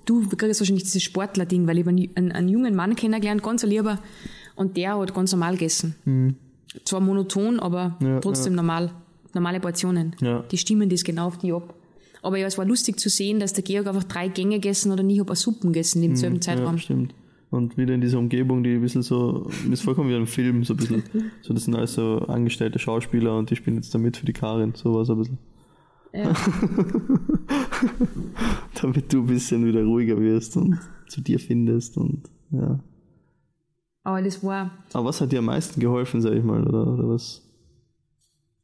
Du 0.05 0.27
kriegst 0.27 0.59
wahrscheinlich 0.59 0.83
dieses 0.83 1.03
Sportler-Ding, 1.03 1.67
weil 1.67 1.79
ich 1.79 1.87
einen, 1.87 2.09
einen, 2.15 2.31
einen 2.31 2.49
jungen 2.49 2.75
Mann 2.75 2.95
kennengelernt, 2.95 3.43
ganz 3.43 3.63
ein 3.63 3.69
lieber, 3.69 3.99
und 4.59 4.77
der 4.77 4.97
hat 4.97 5.13
ganz 5.15 5.31
normal 5.31 5.53
gegessen. 5.53 6.37
Zwar 6.85 6.99
monoton, 6.99 7.59
aber 7.59 7.97
Ja, 8.01 8.19
trotzdem 8.19 8.53
normal. 8.53 8.91
Normale 9.33 9.59
Portionen. 9.59 10.15
Ja. 10.21 10.43
Die 10.51 10.57
stimmen 10.57 10.89
das 10.89 11.03
genau 11.03 11.27
auf 11.27 11.37
die 11.37 11.53
ab. 11.53 11.73
Aber 12.21 12.37
ja, 12.37 12.47
es 12.47 12.57
war 12.57 12.65
lustig 12.65 12.99
zu 12.99 13.09
sehen, 13.09 13.39
dass 13.39 13.53
der 13.53 13.63
Georg 13.63 13.87
einfach 13.87 14.03
drei 14.03 14.27
Gänge 14.27 14.55
gegessen 14.55 14.91
hat 14.91 14.99
und 14.99 15.09
ich 15.09 15.19
habe 15.19 15.35
Suppen 15.35 15.71
gegessen 15.71 16.03
im 16.03 16.15
selben 16.15 16.41
Zeitraum. 16.41 16.75
ja, 16.75 16.79
stimmt. 16.79 17.13
Und 17.51 17.77
wieder 17.77 17.95
in 17.95 18.01
dieser 18.01 18.19
Umgebung, 18.19 18.63
die 18.63 18.73
ein 18.73 18.81
bisschen 18.81 19.01
so, 19.01 19.49
mir 19.65 19.73
ist 19.73 19.81
vollkommen 19.81 20.09
wie 20.09 20.15
ein 20.15 20.27
Film, 20.27 20.63
so 20.63 20.73
ein 20.73 20.77
bisschen. 20.77 21.03
So, 21.41 21.53
das 21.53 21.65
sind 21.65 21.75
alles 21.75 21.93
so 21.93 22.19
angestellte 22.27 22.77
Schauspieler 22.77 23.37
und 23.37 23.49
die 23.49 23.55
spielen 23.55 23.77
jetzt 23.77 23.93
damit 23.95 24.17
für 24.17 24.25
die 24.25 24.33
Karin, 24.33 24.73
sowas 24.75 25.09
ein 25.09 25.17
bisschen. 25.17 25.37
Ja. 26.13 26.33
Damit 28.81 29.11
du 29.13 29.19
ein 29.21 29.27
bisschen 29.27 29.65
wieder 29.65 29.83
ruhiger 29.83 30.19
wirst 30.19 30.57
und 30.57 30.77
zu 31.07 31.21
dir 31.21 31.39
findest 31.39 31.97
und 31.97 32.23
ja. 32.51 32.79
Aber 34.03 34.21
das 34.21 34.43
war, 34.43 34.71
Aber 34.93 35.05
was 35.05 35.21
hat 35.21 35.31
dir 35.31 35.39
am 35.39 35.45
meisten 35.45 35.79
geholfen, 35.79 36.21
sag 36.21 36.33
ich 36.33 36.43
mal, 36.43 36.65
oder, 36.65 36.87
oder 36.87 37.09
was? 37.09 37.41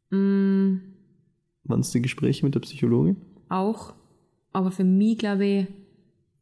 mm, 0.09 0.75
Waren 1.65 1.79
es 1.81 1.91
die 1.91 2.01
Gespräche 2.01 2.45
mit 2.45 2.55
der 2.55 2.59
Psychologin? 2.61 3.17
auch, 3.49 3.93
aber 4.53 4.71
für 4.71 4.83
mich 4.83 5.17
glaube 5.19 5.45
ich, 5.45 5.67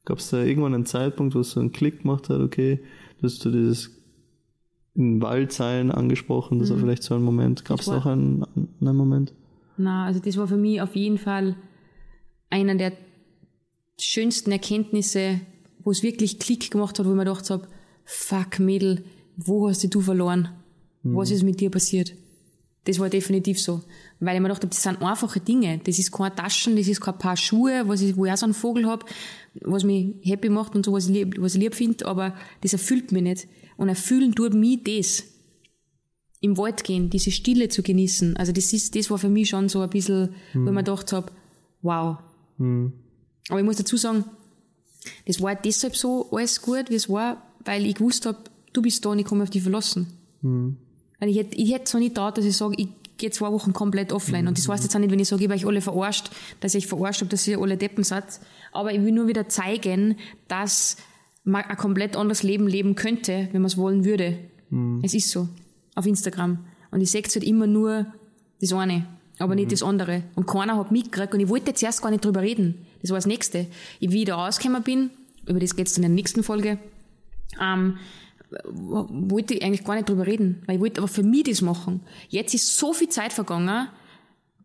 Gab 0.06 0.17
es 0.17 0.29
da 0.29 0.43
irgendwann 0.43 0.73
einen 0.73 0.86
Zeitpunkt, 0.86 1.34
wo 1.34 1.39
es 1.39 1.51
so 1.51 1.60
einen 1.62 1.71
Klick 1.71 2.01
gemacht 2.01 2.29
hat, 2.29 2.41
okay, 2.41 2.82
du 3.19 3.23
hast 3.23 3.43
du 3.45 3.51
dieses 3.51 3.89
in 4.95 5.21
Waldzeilen 5.21 5.91
angesprochen, 5.91 6.60
das 6.60 6.69
war 6.69 6.77
vielleicht 6.77 7.03
so 7.03 7.15
ein 7.15 7.23
Moment. 7.23 7.63
Gab 7.65 7.79
es 7.79 7.88
auch 7.89 8.06
einen, 8.06 8.45
einen 8.82 8.95
Moment? 8.97 9.34
na, 9.77 10.06
also 10.06 10.19
das 10.19 10.38
war 10.38 10.47
für 10.47 10.58
mich 10.58 10.82
auf 10.82 10.95
jeden 10.95 11.17
Fall 11.17 11.56
einer 12.51 12.75
der 12.75 12.91
schönsten 13.99 14.51
Erkenntnisse, 14.51 15.39
wo 15.84 15.89
es 15.91 16.03
wirklich 16.03 16.38
Klick 16.38 16.69
gemacht 16.69 16.99
hat, 16.99 17.06
wo 17.06 17.10
ich 17.10 17.15
mir 17.15 17.23
gedacht 17.25 17.49
habe, 17.49 17.67
fuck 18.05 18.59
Mädel, 18.59 19.03
wo 19.37 19.67
hast 19.69 19.83
dich 19.83 19.89
du 19.89 20.01
verloren? 20.01 20.49
Was 21.03 21.31
ist 21.31 21.43
mit 21.43 21.59
dir 21.59 21.69
passiert? 21.69 22.13
Das 22.85 22.99
war 22.99 23.09
definitiv 23.09 23.59
so. 23.61 23.81
Weil 24.19 24.35
ich 24.35 24.41
mir 24.41 24.47
gedacht 24.47 24.63
habe, 24.63 24.73
das 24.73 24.83
sind 24.83 25.01
einfache 25.01 25.39
Dinge. 25.39 25.81
Das 25.83 25.99
ist 25.99 26.11
keine 26.11 26.33
Taschen, 26.33 26.75
das 26.75 26.87
ist 26.87 27.01
kein 27.01 27.17
Paar 27.17 27.35
Schuhe, 27.35 27.83
was 27.87 28.01
ich, 28.01 28.15
wo 28.15 28.25
ich 28.25 28.31
auch 28.31 28.37
so 28.37 28.45
einen 28.45 28.53
Vogel 28.53 28.87
hab, 28.87 29.05
was 29.61 29.83
mich 29.83 30.15
happy 30.21 30.49
macht 30.49 30.75
und 30.75 30.85
so, 30.85 30.93
was 30.93 31.07
ich 31.07 31.13
lieb, 31.13 31.35
was 31.39 31.55
ich 31.55 31.61
lieb 31.61 31.75
finde, 31.75 32.05
aber 32.05 32.35
das 32.61 32.73
erfüllt 32.73 33.11
mich 33.11 33.23
nicht. 33.23 33.47
Und 33.75 33.89
erfüllen 33.89 34.33
tut 34.33 34.53
mich 34.53 34.83
das. 34.83 35.23
im 36.43 36.57
Wald 36.57 36.83
gehen, 36.83 37.09
diese 37.09 37.31
Stille 37.31 37.69
zu 37.69 37.83
genießen. 37.83 38.35
Also 38.35 38.51
das 38.51 38.73
ist, 38.73 38.95
das 38.95 39.09
war 39.09 39.17
für 39.17 39.29
mich 39.29 39.49
schon 39.49 39.69
so 39.69 39.79
ein 39.79 39.89
bisschen, 39.89 40.35
mhm. 40.53 40.65
wo 40.65 40.69
ich 40.69 40.73
mir 40.73 40.83
gedacht 40.83 41.13
habe, 41.13 41.31
wow. 41.81 42.17
Mhm. 42.57 42.91
Aber 43.47 43.59
ich 43.59 43.65
muss 43.65 43.77
dazu 43.77 43.95
sagen, 43.95 44.25
das 45.25 45.41
war 45.41 45.55
deshalb 45.55 45.95
so 45.95 46.29
alles 46.31 46.61
gut, 46.61 46.89
wie 46.89 46.95
es 46.95 47.09
war, 47.09 47.41
weil 47.65 47.86
ich 47.86 47.95
gewusst 47.95 48.26
habe, 48.26 48.38
du 48.73 48.82
bist 48.82 49.04
da 49.06 49.10
und 49.10 49.19
ich 49.19 49.30
mich 49.30 49.41
auf 49.41 49.49
dich 49.49 49.63
verlassen. 49.63 50.08
Mhm. 50.41 50.78
Weil 51.19 51.30
ich 51.30 51.38
hätte, 51.38 51.56
ich 51.56 51.73
hätte 51.73 51.86
zwar 51.86 52.02
nicht 52.02 52.17
da, 52.17 52.32
dass 52.32 52.45
ich 52.45 52.56
sage, 52.56 52.76
ich 52.78 52.88
gehe 53.17 53.32
zwei 53.32 53.52
Wochen 53.52 53.73
komplett 53.73 54.12
offline. 54.12 54.43
Mhm. 54.43 54.49
Und 54.49 54.58
das 54.58 54.67
heißt 54.67 54.84
jetzt 54.84 54.95
auch 54.95 54.99
nicht, 54.99 55.12
wenn 55.12 55.19
ich 55.19 55.28
sage, 55.28 55.43
ich 55.43 55.49
habe 55.49 55.58
euch 55.58 55.65
alle 55.65 55.82
verarscht, 55.82 56.32
dass 56.60 56.76
ich 56.76 56.88
verarscht 56.88 57.21
habe, 57.21 57.30
dass 57.30 57.47
ihr 57.47 57.60
alle 57.60 57.78
Deppen 57.78 58.04
seid. 58.04 58.26
Aber 58.71 58.91
ich 58.91 59.02
will 59.02 59.12
nur 59.12 59.28
wieder 59.28 59.47
zeigen, 59.47 60.17
dass 60.47 60.97
man 61.43 61.63
ein 61.63 61.78
komplett 61.78 62.15
anderes 62.15 62.43
Leben 62.43 62.67
leben 62.67 62.95
könnte, 62.95 63.49
wenn 63.52 63.62
man 63.62 63.67
es 63.67 63.78
wollen 63.78 64.06
würde. 64.06 64.39
Mhm. 64.69 65.02
Es 65.04 65.13
ist 65.13 65.30
so 65.30 65.47
auf 65.95 66.06
Instagram. 66.06 66.60
Und 66.91 67.02
ich 67.02 67.12
sehe 67.12 67.23
halt 67.23 67.43
immer 67.43 67.67
nur 67.67 68.08
das 68.62 68.73
eine, 68.73 69.06
aber 69.39 69.54
mhm. 69.54 69.62
nicht 69.62 69.71
das 69.71 69.84
andere. 69.84 70.23
Und 70.36 70.47
keiner 70.47 70.78
hat 70.78 70.91
mitgekriegt 70.91 71.34
und 71.34 71.39
ich 71.39 71.49
wollte 71.49 71.71
jetzt 71.71 71.84
erst 71.84 72.02
gar 72.02 72.12
nicht 72.12 72.23
drüber 72.23 72.41
reden. 72.41 72.86
Das 73.02 73.12
war 73.12 73.17
das 73.17 73.26
Nächste. 73.26 73.67
Ich, 73.99 74.12
wie 74.12 74.19
ich 74.19 74.26
da 74.26 74.36
rausgekommen 74.36 74.84
bin, 74.84 75.10
über 75.47 75.60
das 75.60 75.76
geht 75.76 75.88
es 75.88 75.93
dann 75.93 76.04
in 76.04 76.12
der 76.12 76.15
nächsten 76.15 76.43
Folge, 76.43 76.80
ähm, 77.61 77.97
wollte 78.65 79.55
ich 79.55 79.63
eigentlich 79.63 79.83
gar 79.83 79.95
nicht 79.95 80.09
drüber 80.09 80.27
reden, 80.27 80.61
weil 80.65 80.75
ich 80.75 80.81
wollte 80.81 81.01
aber 81.01 81.07
für 81.07 81.23
mich 81.23 81.43
das 81.43 81.61
machen. 81.61 82.01
Jetzt 82.29 82.53
ist 82.53 82.77
so 82.77 82.93
viel 82.93 83.09
Zeit 83.09 83.33
vergangen, 83.33 83.87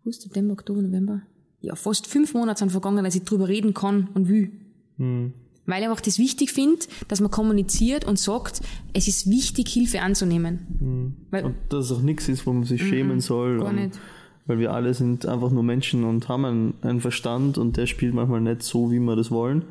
August, 0.00 0.22
September, 0.22 0.52
Oktober, 0.52 0.82
November, 0.82 1.22
ja, 1.60 1.74
fast 1.74 2.06
fünf 2.06 2.34
Monate 2.34 2.60
sind 2.60 2.70
vergangen, 2.70 3.04
dass 3.04 3.14
ich 3.14 3.24
drüber 3.24 3.48
reden 3.48 3.74
kann 3.74 4.08
und 4.14 4.28
will. 4.28 4.52
Mhm 4.96 5.32
weil 5.68 5.82
ich 5.82 5.88
einfach 5.88 6.00
das 6.00 6.18
wichtig 6.18 6.50
finde, 6.50 6.86
dass 7.08 7.20
man 7.20 7.30
kommuniziert 7.30 8.06
und 8.06 8.18
sagt, 8.18 8.62
es 8.94 9.06
ist 9.06 9.28
wichtig, 9.28 9.68
Hilfe 9.68 10.00
anzunehmen. 10.00 10.66
Mhm. 10.80 11.16
Weil, 11.30 11.44
und 11.44 11.54
dass 11.68 11.84
es 11.84 11.92
auch 11.92 12.00
nichts 12.00 12.28
ist, 12.28 12.46
wo 12.46 12.52
man 12.54 12.64
sich 12.64 12.82
mhm, 12.82 12.86
schämen 12.86 13.20
soll. 13.20 13.60
Gar 13.60 13.74
nicht. 13.74 14.00
Weil 14.46 14.58
wir 14.58 14.72
alle 14.72 14.94
sind 14.94 15.26
einfach 15.26 15.50
nur 15.50 15.62
Menschen 15.62 16.04
und 16.04 16.26
haben 16.26 16.46
einen, 16.46 16.74
einen, 16.80 17.00
Verstand 17.00 17.58
und 17.58 17.76
der 17.76 17.86
spielt 17.86 18.14
manchmal 18.14 18.40
nicht 18.40 18.62
so, 18.62 18.90
wie 18.90 18.98
wir 18.98 19.14
das 19.14 19.30
wollen. 19.30 19.66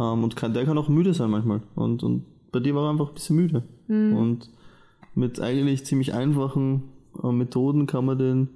Ähm, 0.00 0.24
und 0.24 0.34
kann, 0.34 0.54
der 0.54 0.64
kann 0.64 0.78
auch 0.78 0.88
müde 0.88 1.12
sein 1.12 1.28
manchmal. 1.28 1.60
Und, 1.74 2.02
und 2.02 2.24
bei 2.54 2.60
dir 2.60 2.74
war 2.74 2.84
er 2.84 2.90
einfach 2.90 3.08
ein 3.08 3.14
bisschen 3.14 3.36
müde. 3.36 3.64
Mhm. 3.88 4.16
Und 4.16 4.50
mit 5.14 5.40
eigentlich 5.40 5.84
ziemlich 5.84 6.14
einfachen 6.14 6.84
äh, 7.22 7.32
Methoden 7.32 7.86
kann 7.86 8.04
man 8.04 8.16
den 8.16 8.48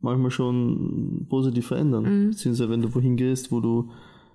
manchmal 0.00 0.30
schon 0.30 1.26
positiv 1.28 1.66
verändern. 1.66 2.04
Mhm. 2.04 2.30
Beziehungsweise 2.30 2.70
wenn 2.70 2.80
du 2.80 2.94
wohin 2.94 3.16
gehst, 3.16 3.50
wo 3.50 3.58
du 3.60 3.90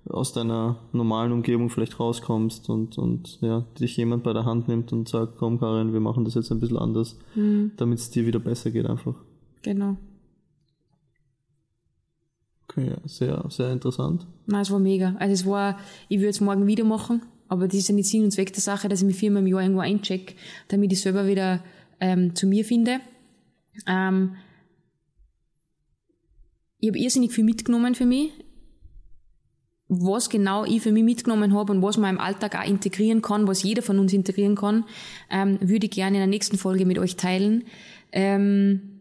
aus 0.10 0.34
deiner 0.34 0.80
normalen 0.92 1.32
Umgebung 1.32 1.70
vielleicht 1.70 1.98
rauskommst 1.98 2.70
und, 2.70 2.98
und 2.98 3.40
ja, 3.40 3.62
dich 3.80 3.96
jemand 3.96 4.24
bei 4.24 4.34
der 4.34 4.44
Hand 4.44 4.68
nimmt 4.68 4.92
und 4.92 5.08
sagt, 5.08 5.38
komm 5.38 5.62
Karin, 5.62 5.94
wir 5.94 6.02
machen 6.02 6.26
das 6.26 6.34
jetzt 6.34 6.52
ein 6.52 6.60
bisschen 6.60 6.78
anders, 6.78 7.18
mhm. 7.36 7.72
damit 7.78 8.00
es 8.00 8.12
dir 8.12 8.26
wieder 8.26 8.40
besser 8.40 8.70
geht 8.72 8.86
einfach. 8.86 9.16
Genau. 9.62 9.96
Okay, 12.68 12.90
ja, 12.90 12.98
sehr, 13.06 13.46
sehr 13.50 13.72
interessant. 13.72 14.28
Nein, 14.46 14.62
es 14.62 14.72
war 14.72 14.80
mega. 14.80 15.16
Also 15.20 15.32
es 15.32 15.46
war, 15.46 15.78
ich 16.10 16.18
würde 16.18 16.32
es 16.32 16.42
morgen 16.42 16.68
wieder 16.68 16.84
machen, 16.84 17.22
aber 17.48 17.68
das 17.68 17.78
ist 17.78 17.90
ja 17.90 17.96
nicht 17.96 18.10
Sinn 18.10 18.24
und 18.24 18.32
Zweck 18.32 18.54
der 18.54 18.62
Sache, 18.62 18.90
dass 18.90 19.02
ich 19.02 19.08
mich 19.08 19.18
viermal 19.18 19.42
im 19.42 19.48
Jahr 19.48 19.62
irgendwo 19.62 19.82
eincheck, 19.82 20.36
damit 20.68 20.92
ich 20.92 21.02
selber 21.02 21.28
wieder 21.28 21.64
ähm, 22.00 22.36
zu 22.36 22.48
mir 22.48 22.66
finde. 22.66 23.00
Ähm, 23.88 24.36
ich 26.80 26.90
habe 26.90 27.00
irrsinnig 27.00 27.32
viel 27.32 27.44
mitgenommen 27.44 27.96
für 27.96 28.06
mich 28.06 28.32
was 30.02 30.30
genau 30.30 30.66
ich 30.66 30.82
für 30.82 30.92
mich 30.92 31.04
mitgenommen 31.04 31.54
habe 31.54 31.74
und 31.74 31.82
was 31.82 31.98
man 31.98 32.16
im 32.16 32.22
Alltag 32.22 32.56
auch 32.56 32.68
integrieren 32.68 33.22
kann, 33.22 33.48
was 33.48 33.64
jeder 33.64 33.82
von 33.82 34.00
uns 34.00 34.14
integrieren 34.14 34.56
kann, 34.56 34.86
ähm, 35.30 35.58
würde 35.62 35.86
ich 35.86 35.92
gerne 35.92 36.18
in 36.18 36.22
der 36.22 36.28
nächsten 36.28 36.58
Folge 36.58 36.86
mit 36.86 37.00
euch 37.00 37.16
teilen. 37.16 37.66
Ähm, 38.12 38.93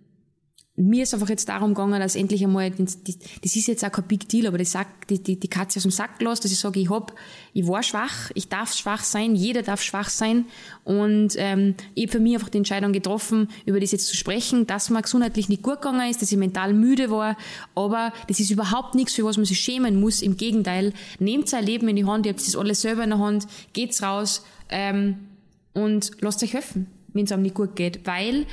mir 0.88 1.04
ist 1.04 1.14
einfach 1.14 1.28
jetzt 1.28 1.48
darum 1.48 1.74
gegangen, 1.74 2.00
dass 2.00 2.16
endlich 2.16 2.42
einmal, 2.42 2.70
das, 2.70 2.98
das 3.02 3.56
ist 3.56 3.66
jetzt 3.66 3.84
auch 3.84 3.92
kein 3.92 4.04
Big 4.04 4.28
Deal, 4.28 4.46
aber 4.46 4.58
die, 4.58 4.64
Sack, 4.64 5.06
die, 5.08 5.22
die, 5.22 5.38
die 5.38 5.48
Katze 5.48 5.78
aus 5.78 5.82
dem 5.82 5.90
Sack 5.90 6.18
gelassen, 6.18 6.42
dass 6.42 6.52
ich 6.52 6.58
sage, 6.58 6.80
ich 6.80 6.90
hab, 6.90 7.14
ich 7.52 7.66
war 7.66 7.82
schwach, 7.82 8.30
ich 8.34 8.48
darf 8.48 8.74
schwach 8.74 9.02
sein, 9.04 9.34
jeder 9.34 9.62
darf 9.62 9.82
schwach 9.82 10.08
sein. 10.08 10.46
Und 10.84 11.34
ähm, 11.36 11.74
ich 11.94 12.04
habe 12.04 12.12
für 12.12 12.20
mich 12.20 12.34
einfach 12.34 12.48
die 12.48 12.58
Entscheidung 12.58 12.92
getroffen, 12.92 13.48
über 13.64 13.80
das 13.80 13.92
jetzt 13.92 14.08
zu 14.08 14.16
sprechen, 14.16 14.66
dass 14.66 14.90
mir 14.90 15.02
gesundheitlich 15.02 15.48
nicht 15.48 15.62
gut 15.62 15.82
gegangen 15.82 16.10
ist, 16.10 16.22
dass 16.22 16.32
ich 16.32 16.38
mental 16.38 16.74
müde 16.74 17.10
war, 17.10 17.36
aber 17.74 18.12
das 18.28 18.40
ist 18.40 18.50
überhaupt 18.50 18.94
nichts, 18.94 19.14
für 19.14 19.24
was 19.24 19.36
man 19.36 19.46
sich 19.46 19.60
schämen 19.60 20.00
muss, 20.00 20.22
im 20.22 20.36
Gegenteil, 20.36 20.92
nehmt 21.18 21.48
sein 21.48 21.64
Leben 21.64 21.88
in 21.88 21.96
die 21.96 22.04
Hand, 22.04 22.26
ihr 22.26 22.32
habt 22.32 22.46
das 22.46 22.56
alles 22.56 22.80
selber 22.80 23.04
in 23.04 23.10
der 23.10 23.18
Hand, 23.18 23.46
geht's 23.72 24.02
raus 24.02 24.44
ähm, 24.68 25.28
und 25.74 26.12
lasst 26.20 26.42
euch 26.42 26.54
helfen, 26.54 26.86
wenn 27.12 27.24
es 27.24 27.32
einem 27.32 27.42
nicht 27.42 27.54
gut 27.54 27.76
geht, 27.76 28.06
weil 28.06 28.46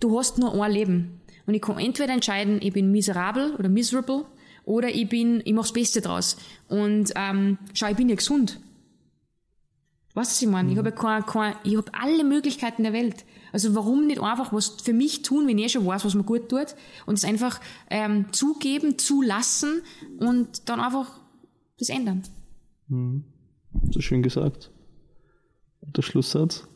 du 0.00 0.18
hast 0.18 0.38
nur 0.38 0.60
ein 0.62 0.72
Leben 0.72 1.19
und 1.46 1.54
ich 1.54 1.62
kann 1.62 1.78
entweder 1.78 2.12
entscheiden, 2.12 2.60
ich 2.62 2.72
bin 2.72 2.90
miserabel 2.90 3.54
oder 3.56 3.68
miserable 3.68 4.24
oder 4.64 4.88
ich 4.88 5.08
bin, 5.08 5.42
ich 5.44 5.52
mache 5.52 5.64
das 5.64 5.72
Beste 5.72 6.00
draus. 6.00 6.36
Und 6.68 7.12
ähm, 7.16 7.58
schau, 7.74 7.88
ich 7.88 7.96
bin 7.96 8.08
ja 8.08 8.14
gesund. 8.14 8.60
Weißt 10.14 10.30
du, 10.30 10.34
was 10.34 10.42
ich 10.42 10.48
meine? 10.48 10.66
Mhm. 10.66 10.72
Ich 10.72 10.78
habe 10.78 10.92
kein, 10.92 11.24
kein, 11.24 11.54
ich 11.64 11.76
hab 11.76 11.90
alle 12.00 12.24
Möglichkeiten 12.24 12.82
der 12.82 12.92
Welt. 12.92 13.24
Also 13.52 13.74
warum 13.74 14.06
nicht 14.06 14.20
einfach 14.20 14.52
was 14.52 14.76
für 14.82 14.92
mich 14.92 15.22
tun, 15.22 15.46
wenn 15.46 15.58
ich 15.58 15.72
schon 15.72 15.86
weiß, 15.86 16.04
was 16.04 16.14
mir 16.14 16.24
gut 16.24 16.48
tut 16.48 16.74
und 17.06 17.14
es 17.14 17.24
einfach 17.24 17.60
ähm, 17.90 18.26
zugeben, 18.32 18.98
zulassen 18.98 19.82
und 20.18 20.68
dann 20.68 20.80
einfach 20.80 21.20
das 21.78 21.88
ändern. 21.88 22.22
Mhm. 22.88 23.24
So 23.90 24.00
schön 24.00 24.22
gesagt. 24.22 24.70
Der 25.80 26.02
Schlusssatz. 26.02 26.66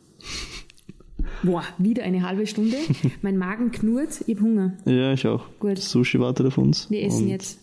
Boah, 1.45 1.63
wieder 1.77 2.03
eine 2.03 2.23
halbe 2.27 2.47
Stunde. 2.47 2.77
mein 3.21 3.37
Magen 3.37 3.71
knurrt, 3.71 4.23
ich 4.25 4.35
habe 4.35 4.45
Hunger. 4.45 4.77
Ja, 4.85 5.13
ich 5.13 5.27
auch. 5.27 5.45
Gut. 5.59 5.77
Sushi 5.77 6.19
wartet 6.19 6.47
auf 6.47 6.57
uns. 6.57 6.89
Wir 6.89 7.03
essen 7.03 7.27
jetzt. 7.27 7.59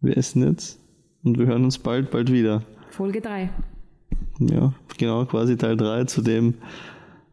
Wir 0.00 0.16
essen 0.16 0.42
jetzt 0.46 0.78
und 1.24 1.38
wir 1.38 1.46
hören 1.46 1.64
uns 1.64 1.78
bald, 1.78 2.10
bald 2.10 2.30
wieder. 2.32 2.62
Folge 2.90 3.20
3. 3.20 3.50
Ja, 4.38 4.72
genau, 4.96 5.24
quasi 5.24 5.56
Teil 5.56 5.76
3 5.76 6.04
zu 6.04 6.22
dem 6.22 6.54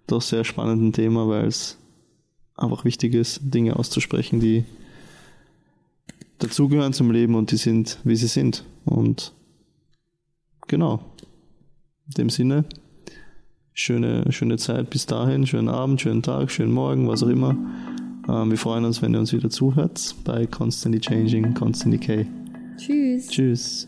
doch 0.07 0.21
sehr 0.21 0.43
spannenden 0.43 0.91
Thema, 0.91 1.27
weil 1.27 1.45
es 1.45 1.77
einfach 2.55 2.85
wichtig 2.85 3.13
ist, 3.13 3.41
Dinge 3.43 3.75
auszusprechen, 3.75 4.39
die 4.39 4.65
dazugehören 6.39 6.93
zum 6.93 7.11
Leben 7.11 7.35
und 7.35 7.51
die 7.51 7.57
sind, 7.57 7.99
wie 8.03 8.15
sie 8.15 8.27
sind. 8.27 8.65
Und 8.85 9.33
genau. 10.67 11.03
In 12.07 12.13
dem 12.17 12.29
Sinne, 12.29 12.65
schöne, 13.75 14.31
schöne 14.31 14.57
Zeit 14.57 14.89
bis 14.89 15.05
dahin, 15.05 15.45
schönen 15.45 15.69
Abend, 15.69 16.01
schönen 16.01 16.23
Tag, 16.23 16.49
schönen 16.49 16.71
Morgen, 16.71 17.07
was 17.07 17.21
auch 17.21 17.27
immer. 17.27 17.55
Ähm, 18.27 18.49
wir 18.49 18.57
freuen 18.57 18.85
uns, 18.85 19.01
wenn 19.01 19.13
ihr 19.13 19.19
uns 19.19 19.33
wieder 19.33 19.49
zuhört 19.49 20.15
bei 20.23 20.47
Constantly 20.47 20.99
Changing, 20.99 21.53
Constantly 21.53 21.99
K. 21.99 22.25
Tschüss. 22.77 23.27
Tschüss. 23.27 23.87